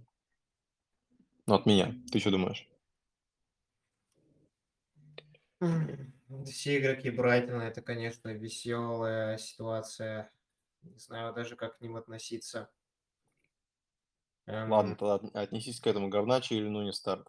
[1.45, 1.93] Ну, от меня.
[2.11, 2.67] Ты что думаешь?
[6.45, 10.31] Все игроки Брайтона, это, конечно, веселая ситуация.
[10.81, 12.69] Не знаю даже, как к ним относиться.
[14.47, 17.27] Ладно, Эм, тогда от- отнесись к этому Гарначи или ну не старт.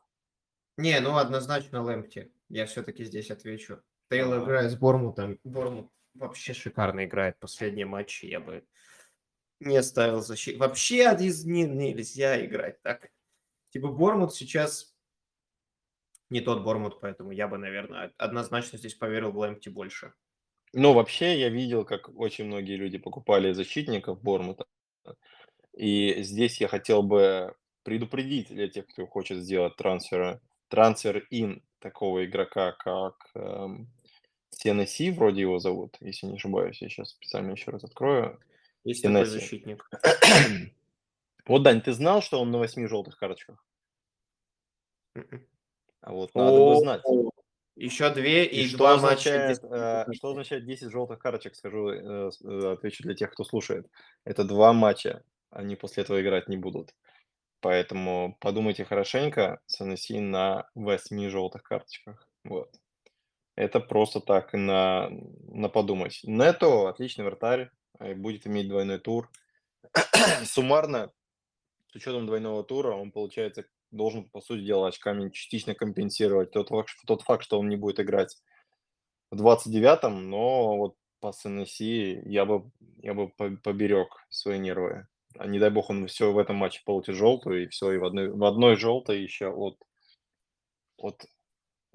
[0.76, 2.32] Не, ну однозначно Лэмпти.
[2.48, 3.80] Я все-таки здесь отвечу.
[4.10, 4.44] Тейлор Ага.
[4.44, 5.38] играет с Бормутом.
[5.44, 8.26] Бормут вообще шикарно играет последние матчи.
[8.26, 8.66] Я бы
[9.60, 10.58] не ставил защиту.
[10.58, 13.10] Вообще из них нельзя играть так.
[13.70, 14.94] Типа Бормут сейчас
[16.30, 20.14] не тот Бормут, поэтому я бы, наверное, однозначно здесь поверил в Лэмпти больше.
[20.72, 24.66] Ну, вообще, я видел, как очень многие люди покупали защитников Бормута.
[25.76, 32.24] И здесь я хотел бы предупредить для тех, кто хочет сделать трансфер, трансфер ин такого
[32.24, 33.88] игрока, как эм,
[34.50, 36.80] Теннесси, вроде его зовут, если не ошибаюсь.
[36.80, 38.40] Я сейчас специально еще раз открою.
[38.84, 39.88] Есть такой защитник.
[41.46, 43.62] Вот, Дань, ты знал, что он на восьми желтых карточках?
[45.14, 45.46] Мгм.
[46.00, 47.02] А вот надо бы знать.
[47.76, 49.08] Еще две И и, что два матча.
[49.08, 53.44] означает, без- э, что означает 10 желтых карточек, скажу, э, э, отвечу для тех, кто
[53.44, 53.90] слушает.
[54.24, 55.22] Это два матча,
[55.55, 56.94] они после этого играть не будут.
[57.61, 62.28] Поэтому подумайте хорошенько, Санеси на 8 желтых карточках.
[62.44, 62.70] Вот.
[63.57, 65.09] Это просто так на,
[65.48, 66.20] на подумать.
[66.24, 69.30] Нето отличный вратарь, э, будет иметь двойной тур.
[70.44, 71.12] Суммарно,
[71.90, 76.90] с учетом двойного тура, он, получается, должен, по сути дела, очками частично компенсировать тот факт,
[77.07, 78.36] тот факт, что он не будет играть
[79.30, 85.07] в 29-м, но вот по Сенесси я бы, я бы по- поберег свои нервы.
[85.39, 88.05] А не дай бог он все в этом матче получит желтую, и все, и в
[88.05, 89.78] одной, в одной желтой еще от,
[90.97, 91.24] от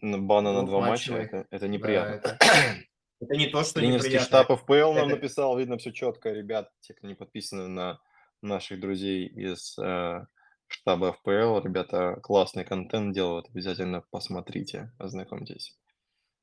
[0.01, 1.11] бана на два матча.
[1.11, 1.23] Двухматчевой.
[1.25, 2.13] Это, это Да, неприятно.
[2.15, 2.37] это,
[3.21, 4.43] это не то, что Тренерский неприятно.
[4.43, 7.99] штаб ФПЛ нам Это- написал, видно все четко, ребят, те, кто не подписаны на
[8.41, 10.25] наших друзей из э,
[10.67, 15.77] штаба ФПЛ, ребята классный контент делают, обязательно посмотрите, ознакомьтесь.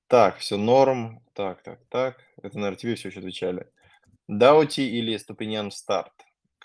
[0.09, 3.71] Так, все норм, так, так, так, это, наверное, тебе все еще отвечали.
[4.29, 6.13] Даути или Ступиньян в старт?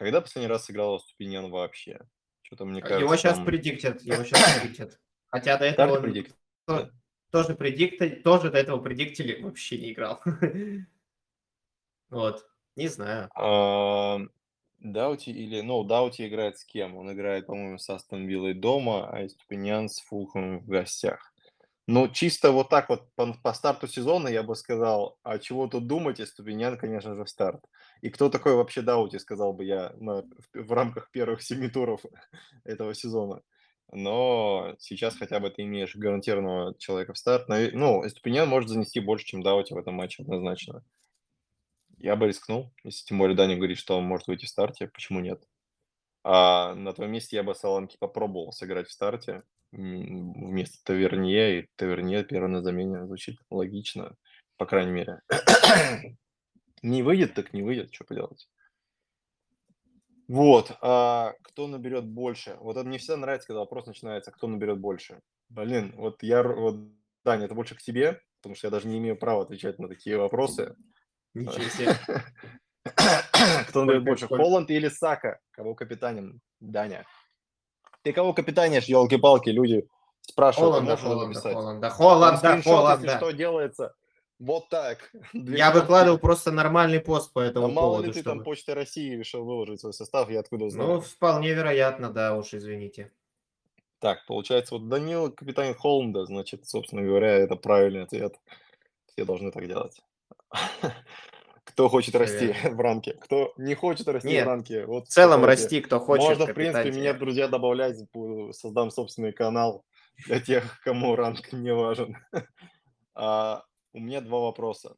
[0.02, 1.99] Когда последний раз сыграл Ступиньян вообще?
[2.41, 4.99] Что-то мне кажется, Его сейчас там предиктят, его сейчас предиктят.
[5.28, 6.36] Хотя до этого он предикт.
[6.66, 6.91] то-
[7.30, 10.20] тоже предикт, тоже до этого предиктили, вообще не играл.
[12.10, 12.43] Вот,
[12.76, 13.30] не знаю.
[13.36, 14.20] А,
[14.80, 15.62] Даути или...
[15.62, 16.97] Ну, Даути играет с кем?
[16.97, 21.31] Он играет, по-моему, с Астон Виллой дома, а Ступиньян с Фулхом в гостях.
[21.88, 25.88] Ну, чисто вот так вот по, по старту сезона я бы сказал, а чего тут
[25.88, 27.62] думать, и Ступиньян, конечно же, в старт.
[28.02, 32.02] И кто такой вообще Даути, сказал бы я на- в, в рамках первых семи туров
[32.66, 33.42] этого сезона.
[33.92, 37.48] Но сейчас хотя бы ты имеешь гарантированного человека в старт.
[37.50, 40.84] Ну, Ступиньян может занести больше, чем Даути в этом матче однозначно.
[41.98, 45.20] Я бы рискнул, если тем более Даня говорит, что он может выйти в старте, почему
[45.20, 45.44] нет?
[46.24, 52.24] А на твоем месте я бы Саламки попробовал сыграть в старте вместо Тавернье, и Тавернье
[52.24, 54.15] первый на замене звучит логично,
[54.57, 55.22] по крайней мере.
[56.84, 58.49] Не выйдет, так не выйдет, что поделать.
[60.28, 62.57] Вот, а кто наберет больше?
[62.59, 65.19] Вот это мне всегда нравится, когда вопрос начинается, кто наберет больше.
[65.49, 66.78] Блин, вот я, вот,
[67.24, 70.17] Даня, это больше к тебе, потому что я даже не имею права отвечать на такие
[70.17, 70.76] вопросы.
[71.34, 71.95] Ничего себе.
[73.67, 74.28] Кто наберет больше?
[74.28, 75.39] Холланд или Сака?
[75.51, 76.41] Кого капитанем?
[76.59, 77.05] Даня.
[78.04, 79.88] Ты кого капитанишь, елки-палки, люди
[80.22, 81.39] спрашивают, Холланда, Холланда?
[81.41, 83.18] Холланда, Там Холланда, Холланда.
[83.18, 83.95] что, делается
[84.39, 85.12] вот так.
[85.34, 85.80] Я кнопки.
[85.82, 88.14] выкладывал просто нормальный пост по Да этому мало ли поводу.
[88.14, 91.02] ты там чтобы- Почтой России решил выложить свой состав, я откуда Ну, знаю.
[91.02, 93.12] вполне вероятно, да, уж извините.
[93.99, 98.34] Так, получается, вот Данил капитан Холланда, значит, собственно говоря, это правильный ответ.
[99.06, 100.02] Все должны так делать.
[101.72, 105.09] Кто хочет Всё расти в ранке, кто не хочет расти Нет, в ранке, вот В
[105.09, 105.63] целом давайте.
[105.63, 106.30] расти, кто хочет.
[106.30, 107.97] Можно, в принципе, меня друзья добавлять,
[108.51, 109.86] создам собственный канал
[110.28, 112.17] для тех, кому ранг не важен.
[113.13, 113.63] А,
[113.93, 114.95] у меня два вопроса.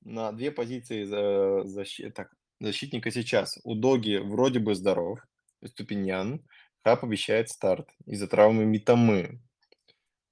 [0.00, 3.58] На две позиции за- защи- так, защитника сейчас.
[3.62, 5.18] У Доги вроде бы здоров,
[5.64, 6.40] Ступиньян.
[6.82, 9.40] Хаб обещает старт из-за травмы Митамы.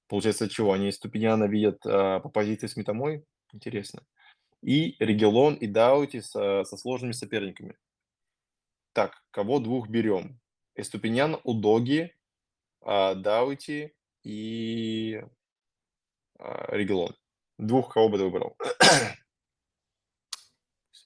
[0.07, 0.73] Получается, чего?
[0.73, 3.23] Они Ступиньяна видят а, по позиции с Митамой?
[3.53, 4.01] Интересно.
[4.61, 7.77] И Регелон и Даути со, со сложными соперниками.
[8.93, 10.39] Так, кого двух берем?
[10.75, 12.15] Эступинян, Удоги,
[12.81, 15.23] а, Даути и
[16.37, 17.15] а, Регелон.
[17.57, 18.57] Двух кого бы ты выбрал?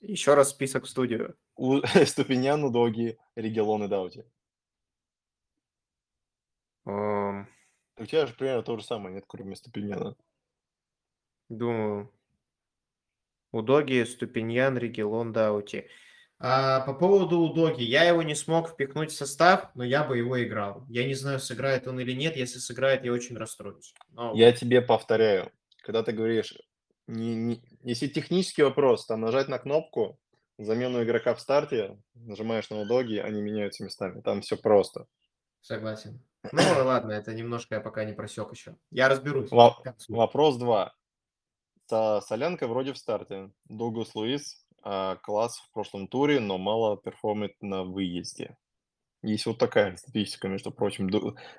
[0.02, 1.38] Еще раз список в студию.
[1.56, 4.26] У Эступинян, Удоги, Регелон и Даути.
[6.86, 7.48] Эм,
[7.98, 10.16] У тебя же примерно то же самое, нет, кроме Эступиняна.
[11.50, 12.12] Думаю.
[13.56, 15.88] Удоги, Ступиньян, Регелон, Даути.
[16.40, 17.84] А, по поводу Удоги.
[17.84, 20.86] Я его не смог впихнуть в состав, но я бы его играл.
[20.90, 22.36] Я не знаю, сыграет он или нет.
[22.36, 23.94] Если сыграет, я очень расстроюсь.
[24.10, 25.52] Но Я тебе повторяю,
[25.82, 26.54] когда ты говоришь,
[27.08, 30.20] не- не- если технический вопрос, там нажать на кнопку,
[30.58, 34.22] замену игрока в старте, нажимаешь на удоги, они меняются местами.
[34.22, 35.06] Там все просто.
[35.62, 36.20] Согласен.
[36.52, 38.76] Ну, ладно, это немножко я пока не просек еще.
[38.92, 39.50] Я разберусь.
[39.52, 39.82] Во-.
[40.10, 40.94] Вопрос 2.
[41.88, 43.52] Солянка вроде в старте.
[43.66, 48.56] Дуглас Луис а, класс в прошлом туре, но мало perform ит на выезде.
[49.24, 51.10] Есть вот такая статистика, между прочим.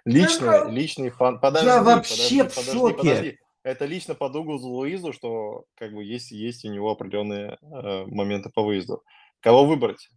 [0.05, 1.41] Лично, ну, личный фан...
[1.41, 2.97] Подожди, вообще подожди, в шоке.
[2.97, 3.39] подожди.
[3.65, 8.49] Это лично по Дугласу Луизу, что как бы есть, есть у него определенные э, моменты
[8.49, 9.03] по выезду.
[9.41, 10.09] Кого выбрать?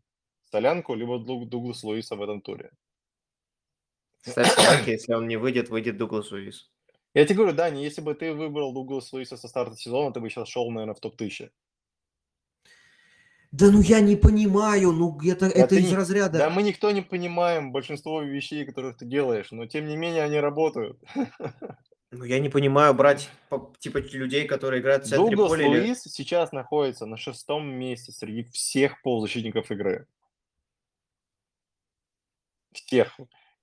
[0.51, 2.69] Солянку, либо Ду- Дуглас Луиса в этом туре?
[4.21, 6.69] Кстати, Соланке, если он не выйдет, выйдет Дуглас Уис.
[7.15, 10.29] Я тебе говорю, Дани, если бы ты выбрал Дуглас Луиса со старта сезона, ты бы
[10.29, 11.49] сейчас шел, наверное, в топ-1000.
[13.51, 16.37] Да ну я не понимаю, ну это, это ты из не- разряда.
[16.37, 20.39] Да мы никто не понимаем большинство вещей, которых ты делаешь, но тем не менее они
[20.39, 21.01] работают.
[22.11, 23.29] Ну, я не понимаю брать,
[23.77, 25.67] типа, людей, которые играют в центре Дуглас поля.
[25.67, 30.07] или- Луис сейчас находится на шестом месте среди всех полузащитников игры.
[32.71, 33.15] Всех.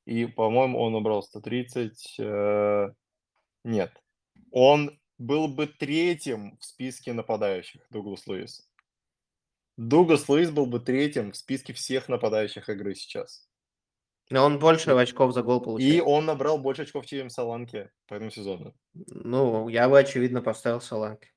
[0.05, 2.17] И, по-моему, он набрал 130...
[2.21, 2.91] э,
[3.67, 4.01] Нет.
[4.53, 8.71] Он был бы третьим в списке нападающих, Дуглас Луис.
[9.77, 13.49] Дуглас Луис был бы третьим в списке всех нападающих игры сейчас.
[14.31, 15.95] Но он больше очков за гол получает.
[15.95, 18.73] И он набрал больше очков, чем Саланки по этому сезону.
[18.95, 21.33] Ну, я бы, очевидно, поставил Соланки.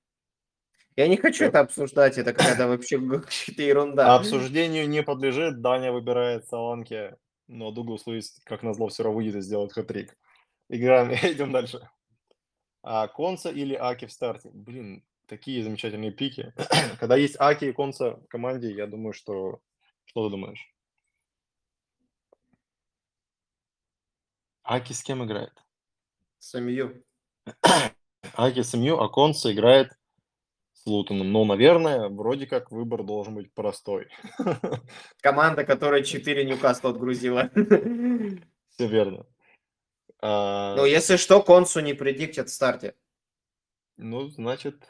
[0.95, 2.97] Я не хочу это обсуждать, это какая-то вообще
[3.57, 4.15] ерунда.
[4.15, 5.61] Обсуждению не подлежит.
[5.61, 7.15] Даня выбирает Саланки,
[7.47, 10.15] но Дуглас Луис, как назло, все равно выйдет и сделает хэт-трик.
[10.69, 11.89] Играем, идем дальше.
[12.81, 14.49] А Конца или Аки в старте?
[14.53, 16.53] Блин, такие замечательные пики.
[16.99, 19.61] Когда есть Аки и Конца в команде, я думаю, что...
[20.05, 20.73] Что ты думаешь?
[24.63, 25.53] Аки с кем играет?
[26.37, 27.03] Самью.
[28.35, 29.91] Аки с МЮ, а Конца играет
[30.73, 31.31] с Лутоном.
[31.31, 34.07] Ну, наверное, вроде как выбор должен быть простой.
[35.21, 37.49] Команда, которая 4 Ньюкасла отгрузила.
[38.69, 39.25] Все верно.
[40.21, 42.95] А, Ну, если что, Консу не предиктят в старте.
[43.97, 44.89] Ну, значит,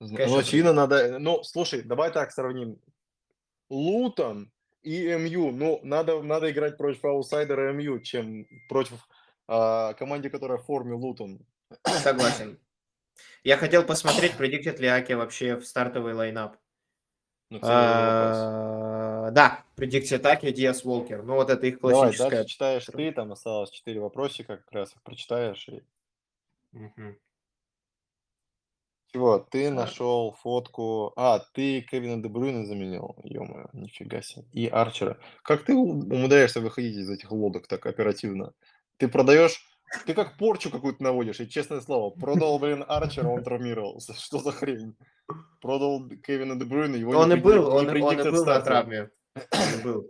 [0.00, 1.18] зна- Конечно, ну, очевидно, надо...
[1.18, 2.80] Ну, слушай, давай так сравним.
[3.70, 4.52] Лутон
[4.82, 5.50] и МЮ.
[5.52, 9.08] Ну, надо, надо играть против аутсайдера МЮ, чем против
[9.48, 11.40] а, команде, которая в форме Лутон.
[12.02, 12.58] Согласен.
[13.44, 16.56] Я хотел посмотреть, предиктят ли Аки вообще в стартовый лайнап.
[17.50, 17.60] Ну.
[17.62, 21.22] А, Да, предикция Аки, Диас Волкер.
[21.22, 22.30] Ну, вот это их Давай, классическая.
[22.30, 25.68] дальше читаешь ты, там осталось 4 вопросика, как раз их прочитаешь.
[25.68, 25.82] И...
[26.72, 27.16] Мгм.
[29.12, 29.70] Чего, ты А.
[29.70, 31.12] нашел фотку...
[31.16, 34.44] А, ты Кевина Дебрюна заменил, ё нифига себе.
[34.52, 35.18] И Арчера.
[35.42, 38.52] Как ты умудряешься выходить из этих лодок так оперативно?
[38.98, 39.60] Ты продаешь...
[40.04, 44.14] Ты как порчу какую-то наводишь, и честное слово, продал, блин, Арчера, он травмировался.
[44.20, 44.96] Что за хрень?
[45.60, 49.10] Продал Кевина Дебрюна, его Он не и был, он, и- он и был на травме.
[49.84, 50.08] Был.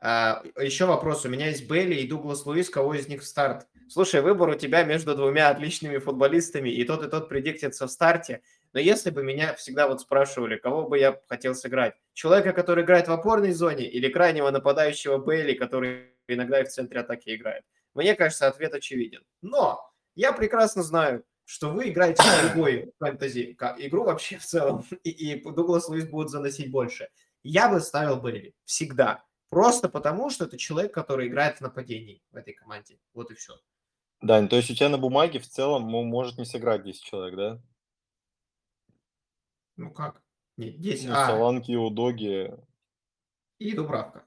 [0.00, 1.24] А, еще вопрос.
[1.24, 2.68] У меня есть Белли и Дуглас Луис.
[2.68, 3.66] Кого из них в старт?
[3.88, 8.42] Слушай, выбор у тебя между двумя отличными футболистами, и тот, и тот предиктится в старте.
[8.72, 11.94] Но если бы меня всегда вот спрашивали, кого бы я хотел сыграть?
[12.12, 17.00] Человека, который играет в опорной зоне, или крайнего нападающего Бейли, который иногда и в центре
[17.00, 17.64] атаки играет?
[17.94, 19.22] Мне кажется, ответ очевиден.
[19.42, 19.80] Но
[20.16, 25.42] я прекрасно знаю, что вы играете в другой фэнтези игру вообще в целом, и, и
[25.42, 27.08] Дуглас Луис будет заносить больше.
[27.44, 29.22] Я бы ставил Бейли всегда.
[29.50, 32.98] Просто потому, что это человек, который играет в нападении в этой команде.
[33.12, 33.60] Вот и все.
[34.20, 37.36] Дань, то есть у тебя на бумаге в целом мо- может не сыграть 10 человек,
[37.36, 37.62] да?
[39.76, 40.22] Ну как?
[40.56, 41.08] Нет, 10.
[41.08, 42.52] Ну, а, Соланки и Удоги.
[43.58, 44.24] и Дубравка.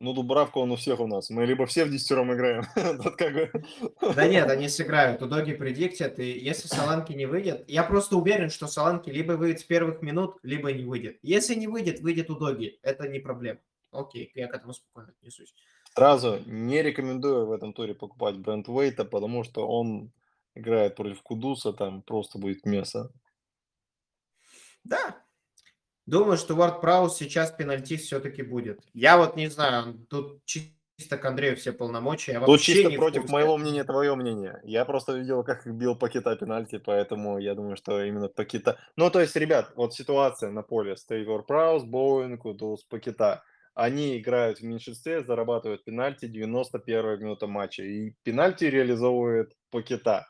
[0.00, 1.28] Ну, Дубравка он у всех у нас.
[1.28, 2.64] Мы либо все в десятером играем.
[4.14, 5.20] Да нет, они сыграют.
[5.20, 7.68] Удоги предиктят, и если Саланки не выйдет...
[7.68, 11.18] Я просто уверен, что Саланки либо выйдет с первых минут, либо не выйдет.
[11.20, 12.78] Если не выйдет, выйдет Удоги.
[12.82, 13.60] Это не проблема.
[13.92, 15.54] Окей, я к этому спокойно отнесусь.
[15.94, 20.12] Сразу не рекомендую в этом туре покупать бренд Вейта, потому что он
[20.54, 23.12] играет против Кудуса, там просто будет мясо.
[24.84, 25.22] Да.
[26.10, 28.80] Думаю, что Вард Праус сейчас пенальти все-таки будет.
[28.94, 32.32] Я вот не знаю, тут чисто к Андрею все полномочия.
[32.32, 33.32] Я Тут чисто против курсе.
[33.32, 34.58] моего мнения, твое мнение.
[34.64, 38.76] Я просто видел, как бил Пакета пенальти, поэтому я думаю, что именно Пакета...
[38.96, 40.96] Ну, то есть, ребят, вот ситуация на поле.
[40.96, 43.44] Стоит Вард Праус, Боуэн, Кудус, Пакета.
[43.74, 47.84] Они играют в меньшинстве, зарабатывают пенальти 91 минута матча.
[47.84, 50.26] И пенальти реализовывает Пакета.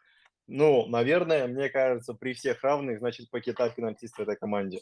[0.47, 4.81] Ну, наверное, мне кажется, при всех равных, значит, Пакета пенальтист в этой команде.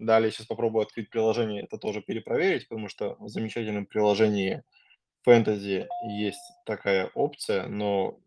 [0.00, 4.62] Далее сейчас попробую открыть приложение, это тоже перепроверить, потому что в замечательном приложении
[5.24, 8.18] фэнтези есть такая опция, но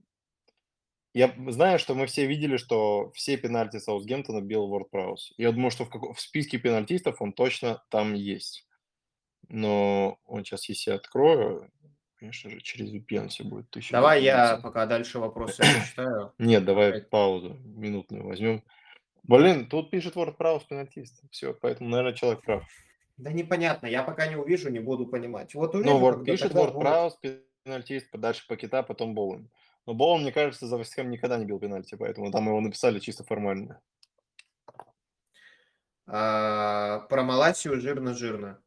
[1.15, 5.33] я знаю, что мы все видели, что все пенальти Саутгемптона бил Ворд Праус.
[5.37, 8.67] Я думаю, что в, како- в списке пенальтистов он точно там есть.
[9.49, 11.71] Но он сейчас, если я открою,
[12.17, 16.33] конечно же, через VPN все будет тысяча Давай я пока дальше вопросы прочитаю.
[16.37, 18.63] Нет, давай паузу минутную возьмем.
[19.23, 21.21] Блин, тут пишет Ворд Праус пенальтист.
[21.31, 22.63] Все, поэтому, наверное, человек прав.
[23.17, 25.53] Да непонятно, я пока не увижу, не буду понимать.
[25.55, 26.79] Вот увижу, Ну, когда пишет буду.
[26.79, 27.17] Праус
[27.63, 29.49] пенальтист, дальше Пакета, потом Боуэн.
[29.85, 33.23] Но Боуэн, мне кажется, за Вестхэм никогда не бил пенальти, поэтому там его написали чисто
[33.23, 33.81] формально.
[36.05, 38.61] А, про Маласию жирно-жирно.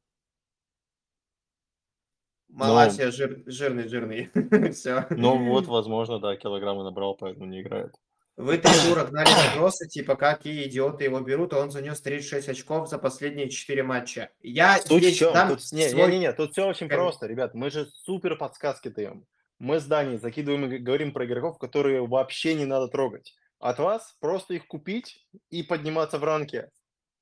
[2.49, 4.31] Маласия жир, жирный-жирный.
[4.73, 5.07] Все.
[5.11, 7.95] Ну вот, возможно, да, килограммы набрал, поэтому не играет.
[8.37, 12.89] Вы три тура гнали вопросы, типа, какие идиоты его берут, а он занес 36 очков
[12.89, 14.31] за последние 4 матча.
[14.43, 15.33] Я в здесь чем?
[15.33, 17.55] дам Тут, не, свой- не, не, не, тут все очень ком- просто, ребят.
[17.55, 19.25] Мы же супер подсказки даем.
[19.59, 23.35] Мы с Даней закидываем и говорим про игроков, которые вообще не надо трогать.
[23.59, 26.71] От вас просто их купить и подниматься в ранке.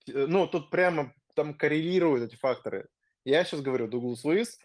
[0.08, 2.88] Э, Ну, тут прямо там коррелируют эти факторы.
[3.24, 4.58] Я сейчас говорю, Дуглас Луис,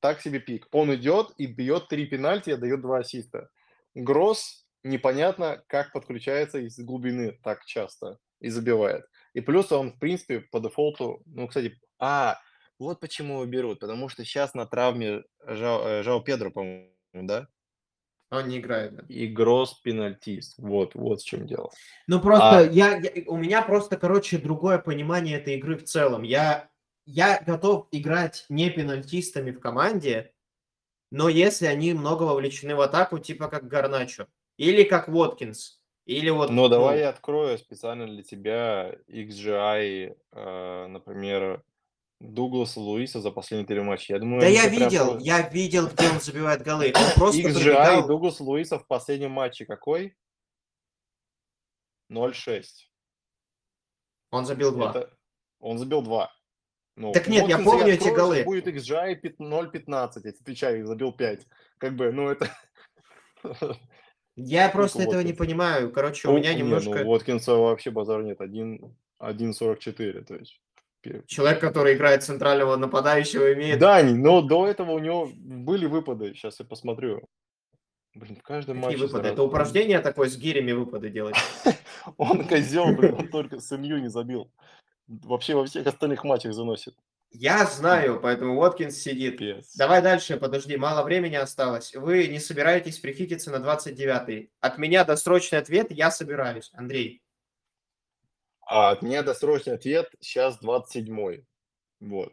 [0.00, 0.66] так себе пик.
[0.72, 3.48] Он идет и бьет три пенальти, и дает два ассиста.
[3.94, 9.06] Гросс непонятно, как подключается из глубины так часто и забивает.
[9.32, 12.38] И плюс он, в принципе, по дефолту, ну, кстати, а,
[12.78, 17.48] вот почему его берут, потому что сейчас на травме Жао, э, Жао Педро, по-моему, да?
[18.30, 18.96] Он не играет.
[18.96, 19.04] да.
[19.08, 20.58] И пенальтист.
[20.58, 21.70] Вот, вот в чем дело.
[22.06, 26.22] Ну просто А- я, я- у меня просто, короче, другое понимание этой игры в целом.
[26.22, 26.68] Я,
[27.06, 30.32] я готов играть не пенальтистами в команде,
[31.10, 34.26] но если они много вовлечены в атаку, типа как Гарначо,
[34.56, 36.50] или как Воткинс, или вот...
[36.50, 41.62] Но давай ну, я открою специально для тебя XGI, э, например,
[42.20, 44.14] Дугласа Луиса за последние три матча.
[44.14, 46.92] Я думаю, Да я прям видел, про- я видел, где он забивает голы.
[46.94, 50.16] Он просто XGI пробегал- Дуглас Луиса в последнем матче какой?
[52.10, 52.64] 0-6.
[54.30, 54.90] Он забил два.
[54.90, 55.16] Это-
[55.60, 56.30] Он забил 2.
[56.96, 58.44] Ну, Так нет, я помню эти открою, голы.
[58.44, 61.46] Будет XGI пят- 0-15, я отвечаю, забил 5.
[61.78, 62.48] Как бы, ну это...
[64.36, 65.38] Я просто Только этого не Воткинс.
[65.46, 65.92] понимаю.
[65.92, 67.04] Короче, у Ну, меня не, немножко...
[67.04, 68.80] ну, Уоткинса вообще базар нет, 1
[69.20, 70.60] 1.44, то есть...
[71.26, 73.78] Человек, который играет центрального нападающего, имеет...
[73.78, 77.28] Дани, но до этого у него были выпады, сейчас я посмотрю.
[78.14, 79.06] Блин, в каждом Какие матче...
[79.06, 79.28] выпады?
[79.28, 81.36] Это упражнение такое с гирями выпады делать.
[82.16, 84.50] Он козел, блин, он только с МЮ не забил.
[85.08, 86.94] Вообще во всех остальных матчах заносит.
[87.36, 89.38] Я знаю, поэтому Уоткинс сидит.
[89.38, 89.74] Пипец.
[89.74, 91.92] Давай дальше, подожди, мало времени осталось.
[91.92, 94.52] Вы не собираетесь прихититься на 29-й.
[94.60, 96.70] От меня досрочный ответ, я собираюсь.
[96.74, 97.22] Андрей,
[98.64, 101.44] А от меня досрочный ответ сейчас 27-й.
[101.98, 102.32] Вот.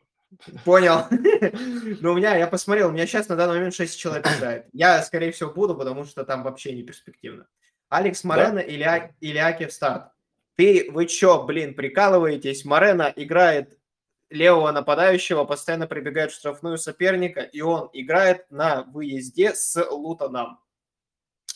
[0.65, 1.05] понял.
[2.01, 4.67] Но у меня, я посмотрел, у меня сейчас на данный момент 6 человек играет.
[4.71, 7.47] Я, скорее всего, буду, потому что там вообще не перспективно.
[7.89, 10.11] Алекс Морено или, или Аки в старт.
[10.57, 12.65] Ты, вы чё, блин, прикалываетесь?
[12.65, 13.79] Морено играет
[14.31, 20.59] левого нападающего, постоянно прибегает в штрафную соперника, и он играет на выезде с Лутоном.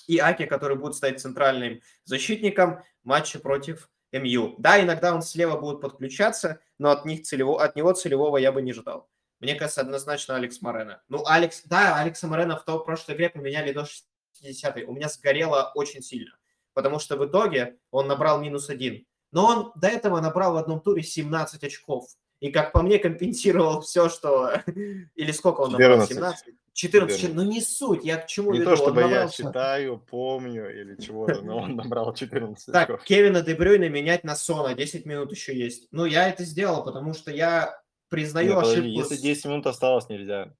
[0.07, 4.55] И Аки, который будет стать центральным защитником матча против МЮ.
[4.59, 8.61] Да, иногда он слева будет подключаться, но от, них целево, от него целевого я бы
[8.61, 9.09] не ждал.
[9.39, 11.01] Мне кажется, однозначно Алекс Морено.
[11.09, 14.83] Ну, Алекс, да, Алекса Морено в той прошлой игре поменяли до 60-й.
[14.83, 16.37] У меня сгорело очень сильно,
[16.73, 19.05] потому что в итоге он набрал минус один.
[19.31, 22.07] Но он до этого набрал в одном туре 17 очков.
[22.45, 24.51] И, как по мне, компенсировал все, что...
[25.15, 26.07] Или сколько он набрал?
[26.07, 26.15] 14.
[26.15, 26.45] 17?
[26.73, 27.19] 14.
[27.19, 27.33] 14.
[27.35, 28.65] Ну, не суть, я к чему Не веду.
[28.65, 33.03] то, Он чтобы я набрался- считаю, помню или чего-то, но он набрал 14 Так, очков.
[33.05, 35.87] Кевина Дебрюйна менять на Сона, 10 минут еще есть.
[35.91, 38.99] Ну, я это сделал, потому что я Не, признаю подожди, ошибку.
[38.99, 40.53] если с- 10 минут осталось, нельзя.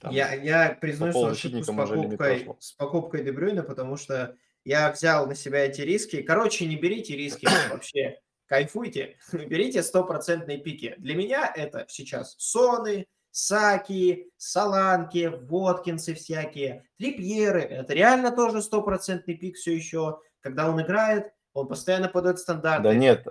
[0.00, 5.26] Там Я, я признаю свою ошибку с покупкой, с покупкой Дебрюйна, потому что я взял
[5.26, 6.22] на себя эти риски.
[6.22, 8.20] Короче, не берите риски вообще.
[8.46, 10.94] Кайфуйте, берите стопроцентные пики.
[10.98, 17.60] Для меня это сейчас Соны, Саки, Саланки, Воткинсы всякие, Трипьеры.
[17.60, 20.20] Это реально тоже стопроцентный пик все еще.
[20.40, 22.84] Когда он играет, он постоянно подает стандарты.
[22.84, 23.26] Да нет,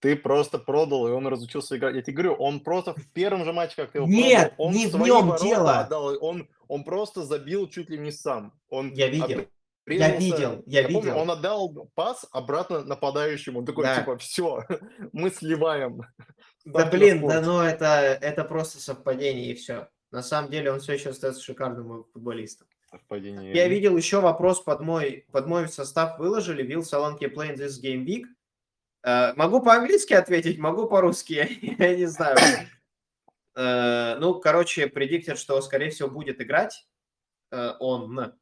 [0.00, 1.94] ты просто продал, и он разучился играть.
[1.94, 4.74] Я тебе говорю, он просто в первом же матче, как ты его Нет, продал, он
[4.74, 5.78] не в нем дело.
[5.78, 8.52] отдал, он, он просто забил чуть ли не сам.
[8.68, 9.46] Он Я видел.
[9.86, 11.18] Обрезался- видел, я помню, видел.
[11.18, 13.60] он отдал пас обратно нападающему.
[13.60, 14.00] Он такой, Да.
[14.00, 14.64] типа, все,
[15.12, 16.02] мы сливаем.
[16.64, 17.46] Да блин, да спорт».
[17.46, 17.86] ну это,
[18.20, 19.88] это просто совпадение и все.
[20.10, 22.66] На самом деле он все еще остается шикарным футболистом.
[22.90, 23.52] Совпадение.
[23.52, 26.64] Я видел еще вопрос под мой, под мой состав выложили.
[26.64, 28.24] Will Solanke playing this game week?
[29.02, 31.76] Э, могу по-английски ответить, могу по-русски.
[31.78, 32.38] Я не знаю.
[33.56, 36.86] Э, ну, короче, предиктят, что, скорее всего, будет играть
[37.50, 38.32] э, он.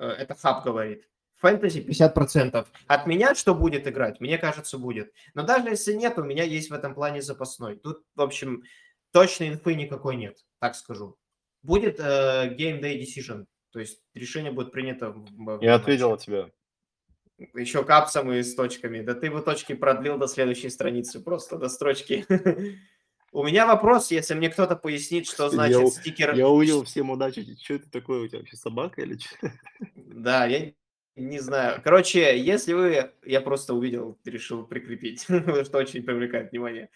[0.00, 1.06] Э, это хаб говорит.
[1.36, 2.66] Фэнтези 50%.
[2.86, 4.20] От меня что будет играть?
[4.20, 5.12] Мне кажется, будет.
[5.34, 7.76] Но даже если нет, у меня есть в этом плане запасной.
[7.76, 8.64] Тут, в общем,
[9.12, 11.16] точной инфы никакой нет, так скажу.
[11.62, 15.10] Будет э, Game Day Decision, то есть решение будет принято.
[15.10, 16.50] В, Я ответил от тебя.
[17.54, 19.00] Еще капсом и с точками.
[19.00, 22.26] Да ты бы точки продлил до следующей страницы, просто до строчки.
[23.32, 26.34] У меня вопрос, если мне кто-то пояснит, что Я значит у- стикер...
[26.34, 27.56] Я увидел всем удачи.
[27.62, 29.52] Что это такое у тебя вообще, собака или что?
[29.94, 30.72] Да, я
[31.14, 31.80] не знаю.
[31.82, 33.12] Короче, если вы...
[33.24, 35.22] Я просто увидел, решил прикрепить,
[35.64, 36.90] что очень привлекает внимание.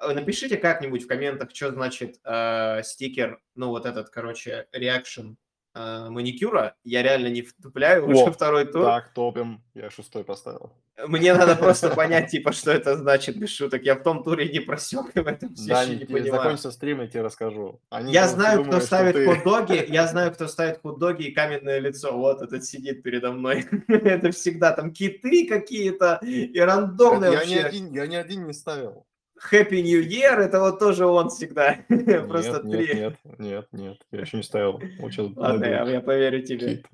[0.00, 5.34] Э, Напишите как-нибудь в комментах, что значит э, стикер, ну вот этот, короче, реакшн
[5.74, 6.76] э, маникюра.
[6.82, 8.84] Я реально не втупляю уже О, второй тур.
[8.84, 9.62] Так, топим.
[9.74, 10.72] Я шестой поставил.
[11.08, 13.82] Мне надо просто понять, типа, что это значит, без шуток.
[13.82, 16.32] Я в том туре не просек, в этом все Да, еще не понимаю.
[16.32, 17.80] закончится стрим, я тебе расскажу.
[17.90, 21.80] Они Я знаю, кто думают, ставит ты- хот-доги, я знаю, кто ставит хот-доги и каменное
[21.80, 22.16] лицо.
[22.16, 23.66] Вот этот сидит передо мной.
[23.88, 27.66] Это всегда там киты какие-то и рандомные Я ни вообще.
[27.66, 29.04] один, я ни один не ставил.
[29.50, 31.78] Happy New Year, это вот тоже он всегда.
[32.28, 32.94] Просто нет, три.
[32.94, 34.80] нет, нет, нет, нет, я еще не ставил.
[35.00, 36.84] Вот Ладно, я, я поверю тебе.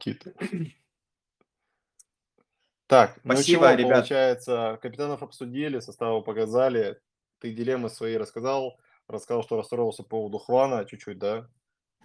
[0.00, 0.24] Кит.
[0.24, 0.34] Кит.
[2.86, 3.92] Так, ну Спасибо, чего, ребят.
[3.92, 7.00] получается, капитанов обсудили, составы показали,
[7.40, 8.78] ты дилеммы свои рассказал,
[9.08, 11.48] рассказал, что расстроился по поводу Хвана чуть-чуть, да?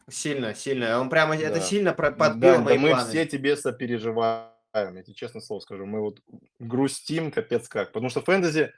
[0.10, 1.00] Сильно, сильно.
[1.00, 1.62] Он прямо, это Да.
[1.62, 3.10] сильно про- Да, подбило да мои мы планы.
[3.10, 6.20] все тебе сопереживаем, я тебе честно слово скажу, мы вот
[6.60, 8.74] грустим капец как, потому что фэнтези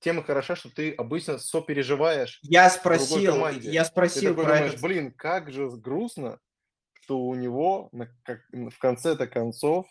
[0.00, 4.82] тема хороша, что ты обычно сопереживаешь, Я спросил, я ты спросил такой про думаешь, этот
[4.82, 6.40] блин, как же грустно,
[7.02, 9.86] что у него на- как- в конце-то концов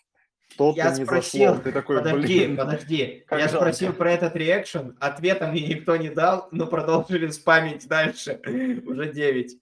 [0.49, 1.63] что-то Я не спросил, зашло.
[1.63, 3.23] Ты такой, Подожди, блин, подожди.
[3.27, 3.57] как Я жалко.
[3.65, 8.39] спросил про этот реакшн, ответа мне никто не дал, но продолжили спамить дальше.
[8.85, 9.57] Уже 9.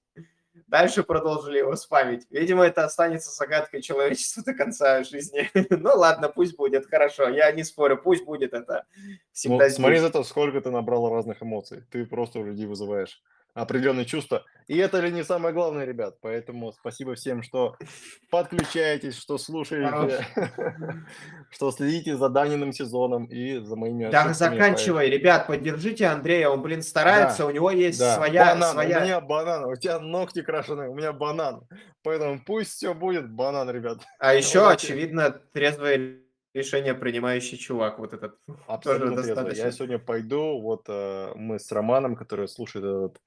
[0.67, 2.25] Дальше продолжили его спамить.
[2.31, 5.49] Видимо, это останется загадкой человечества до конца жизни.
[5.69, 7.29] Ну ладно, пусть будет, хорошо.
[7.29, 8.85] Я не спорю, пусть будет это.
[8.95, 10.07] Ну, Всегда смотри здесь.
[10.07, 11.83] за то, сколько ты набрал разных эмоций.
[11.91, 13.21] Ты просто у людей вызываешь
[13.53, 14.43] определенные чувства.
[14.67, 16.17] И это ли не самое главное, ребят?
[16.21, 17.75] Поэтому спасибо всем, что
[18.31, 20.25] подключаетесь, что слушаете,
[21.49, 25.09] что следите за Даниным сезоном и за моими Да, заканчивай.
[25.09, 28.59] Ребят, поддержите Андрея, он, блин, старается, у него есть своя...
[28.61, 28.99] своя...
[28.99, 31.67] у меня банан, у тебя ногти крашены, у меня банан.
[32.03, 33.99] Поэтому пусть все будет банан, ребят.
[34.19, 36.19] А еще, очевидно, трезвое
[36.53, 38.35] решение принимающий чувак, вот этот.
[38.67, 39.35] Абсолютно трезвый.
[39.35, 39.65] достаточно.
[39.65, 43.21] Я сегодня пойду, вот э, мы с Романом, который слушает этот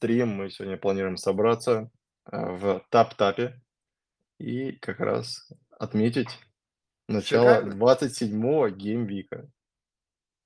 [0.00, 1.90] стрим, мы сегодня планируем собраться
[2.32, 3.60] э, в Тап-Тапе
[4.38, 6.30] и как раз отметить
[7.06, 7.74] начало Шикарно.
[7.74, 9.50] 27-го gameweek а.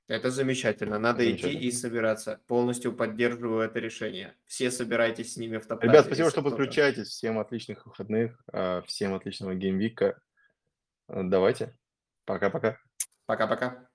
[0.08, 0.98] Это замечательно.
[0.98, 1.68] Надо идти Замечательно.
[1.68, 2.40] и собираться.
[2.48, 4.34] Полностью поддерживаю это решение.
[4.44, 7.08] Все собирайтесь с ними в топ Ребят, спасибо, что подключаетесь.
[7.08, 10.20] Всем отличных выходных, э, всем отличного gameweek а.
[11.08, 11.78] Э, Давайте.
[12.24, 12.78] Пока-пока.
[13.26, 13.88] Пока-пока.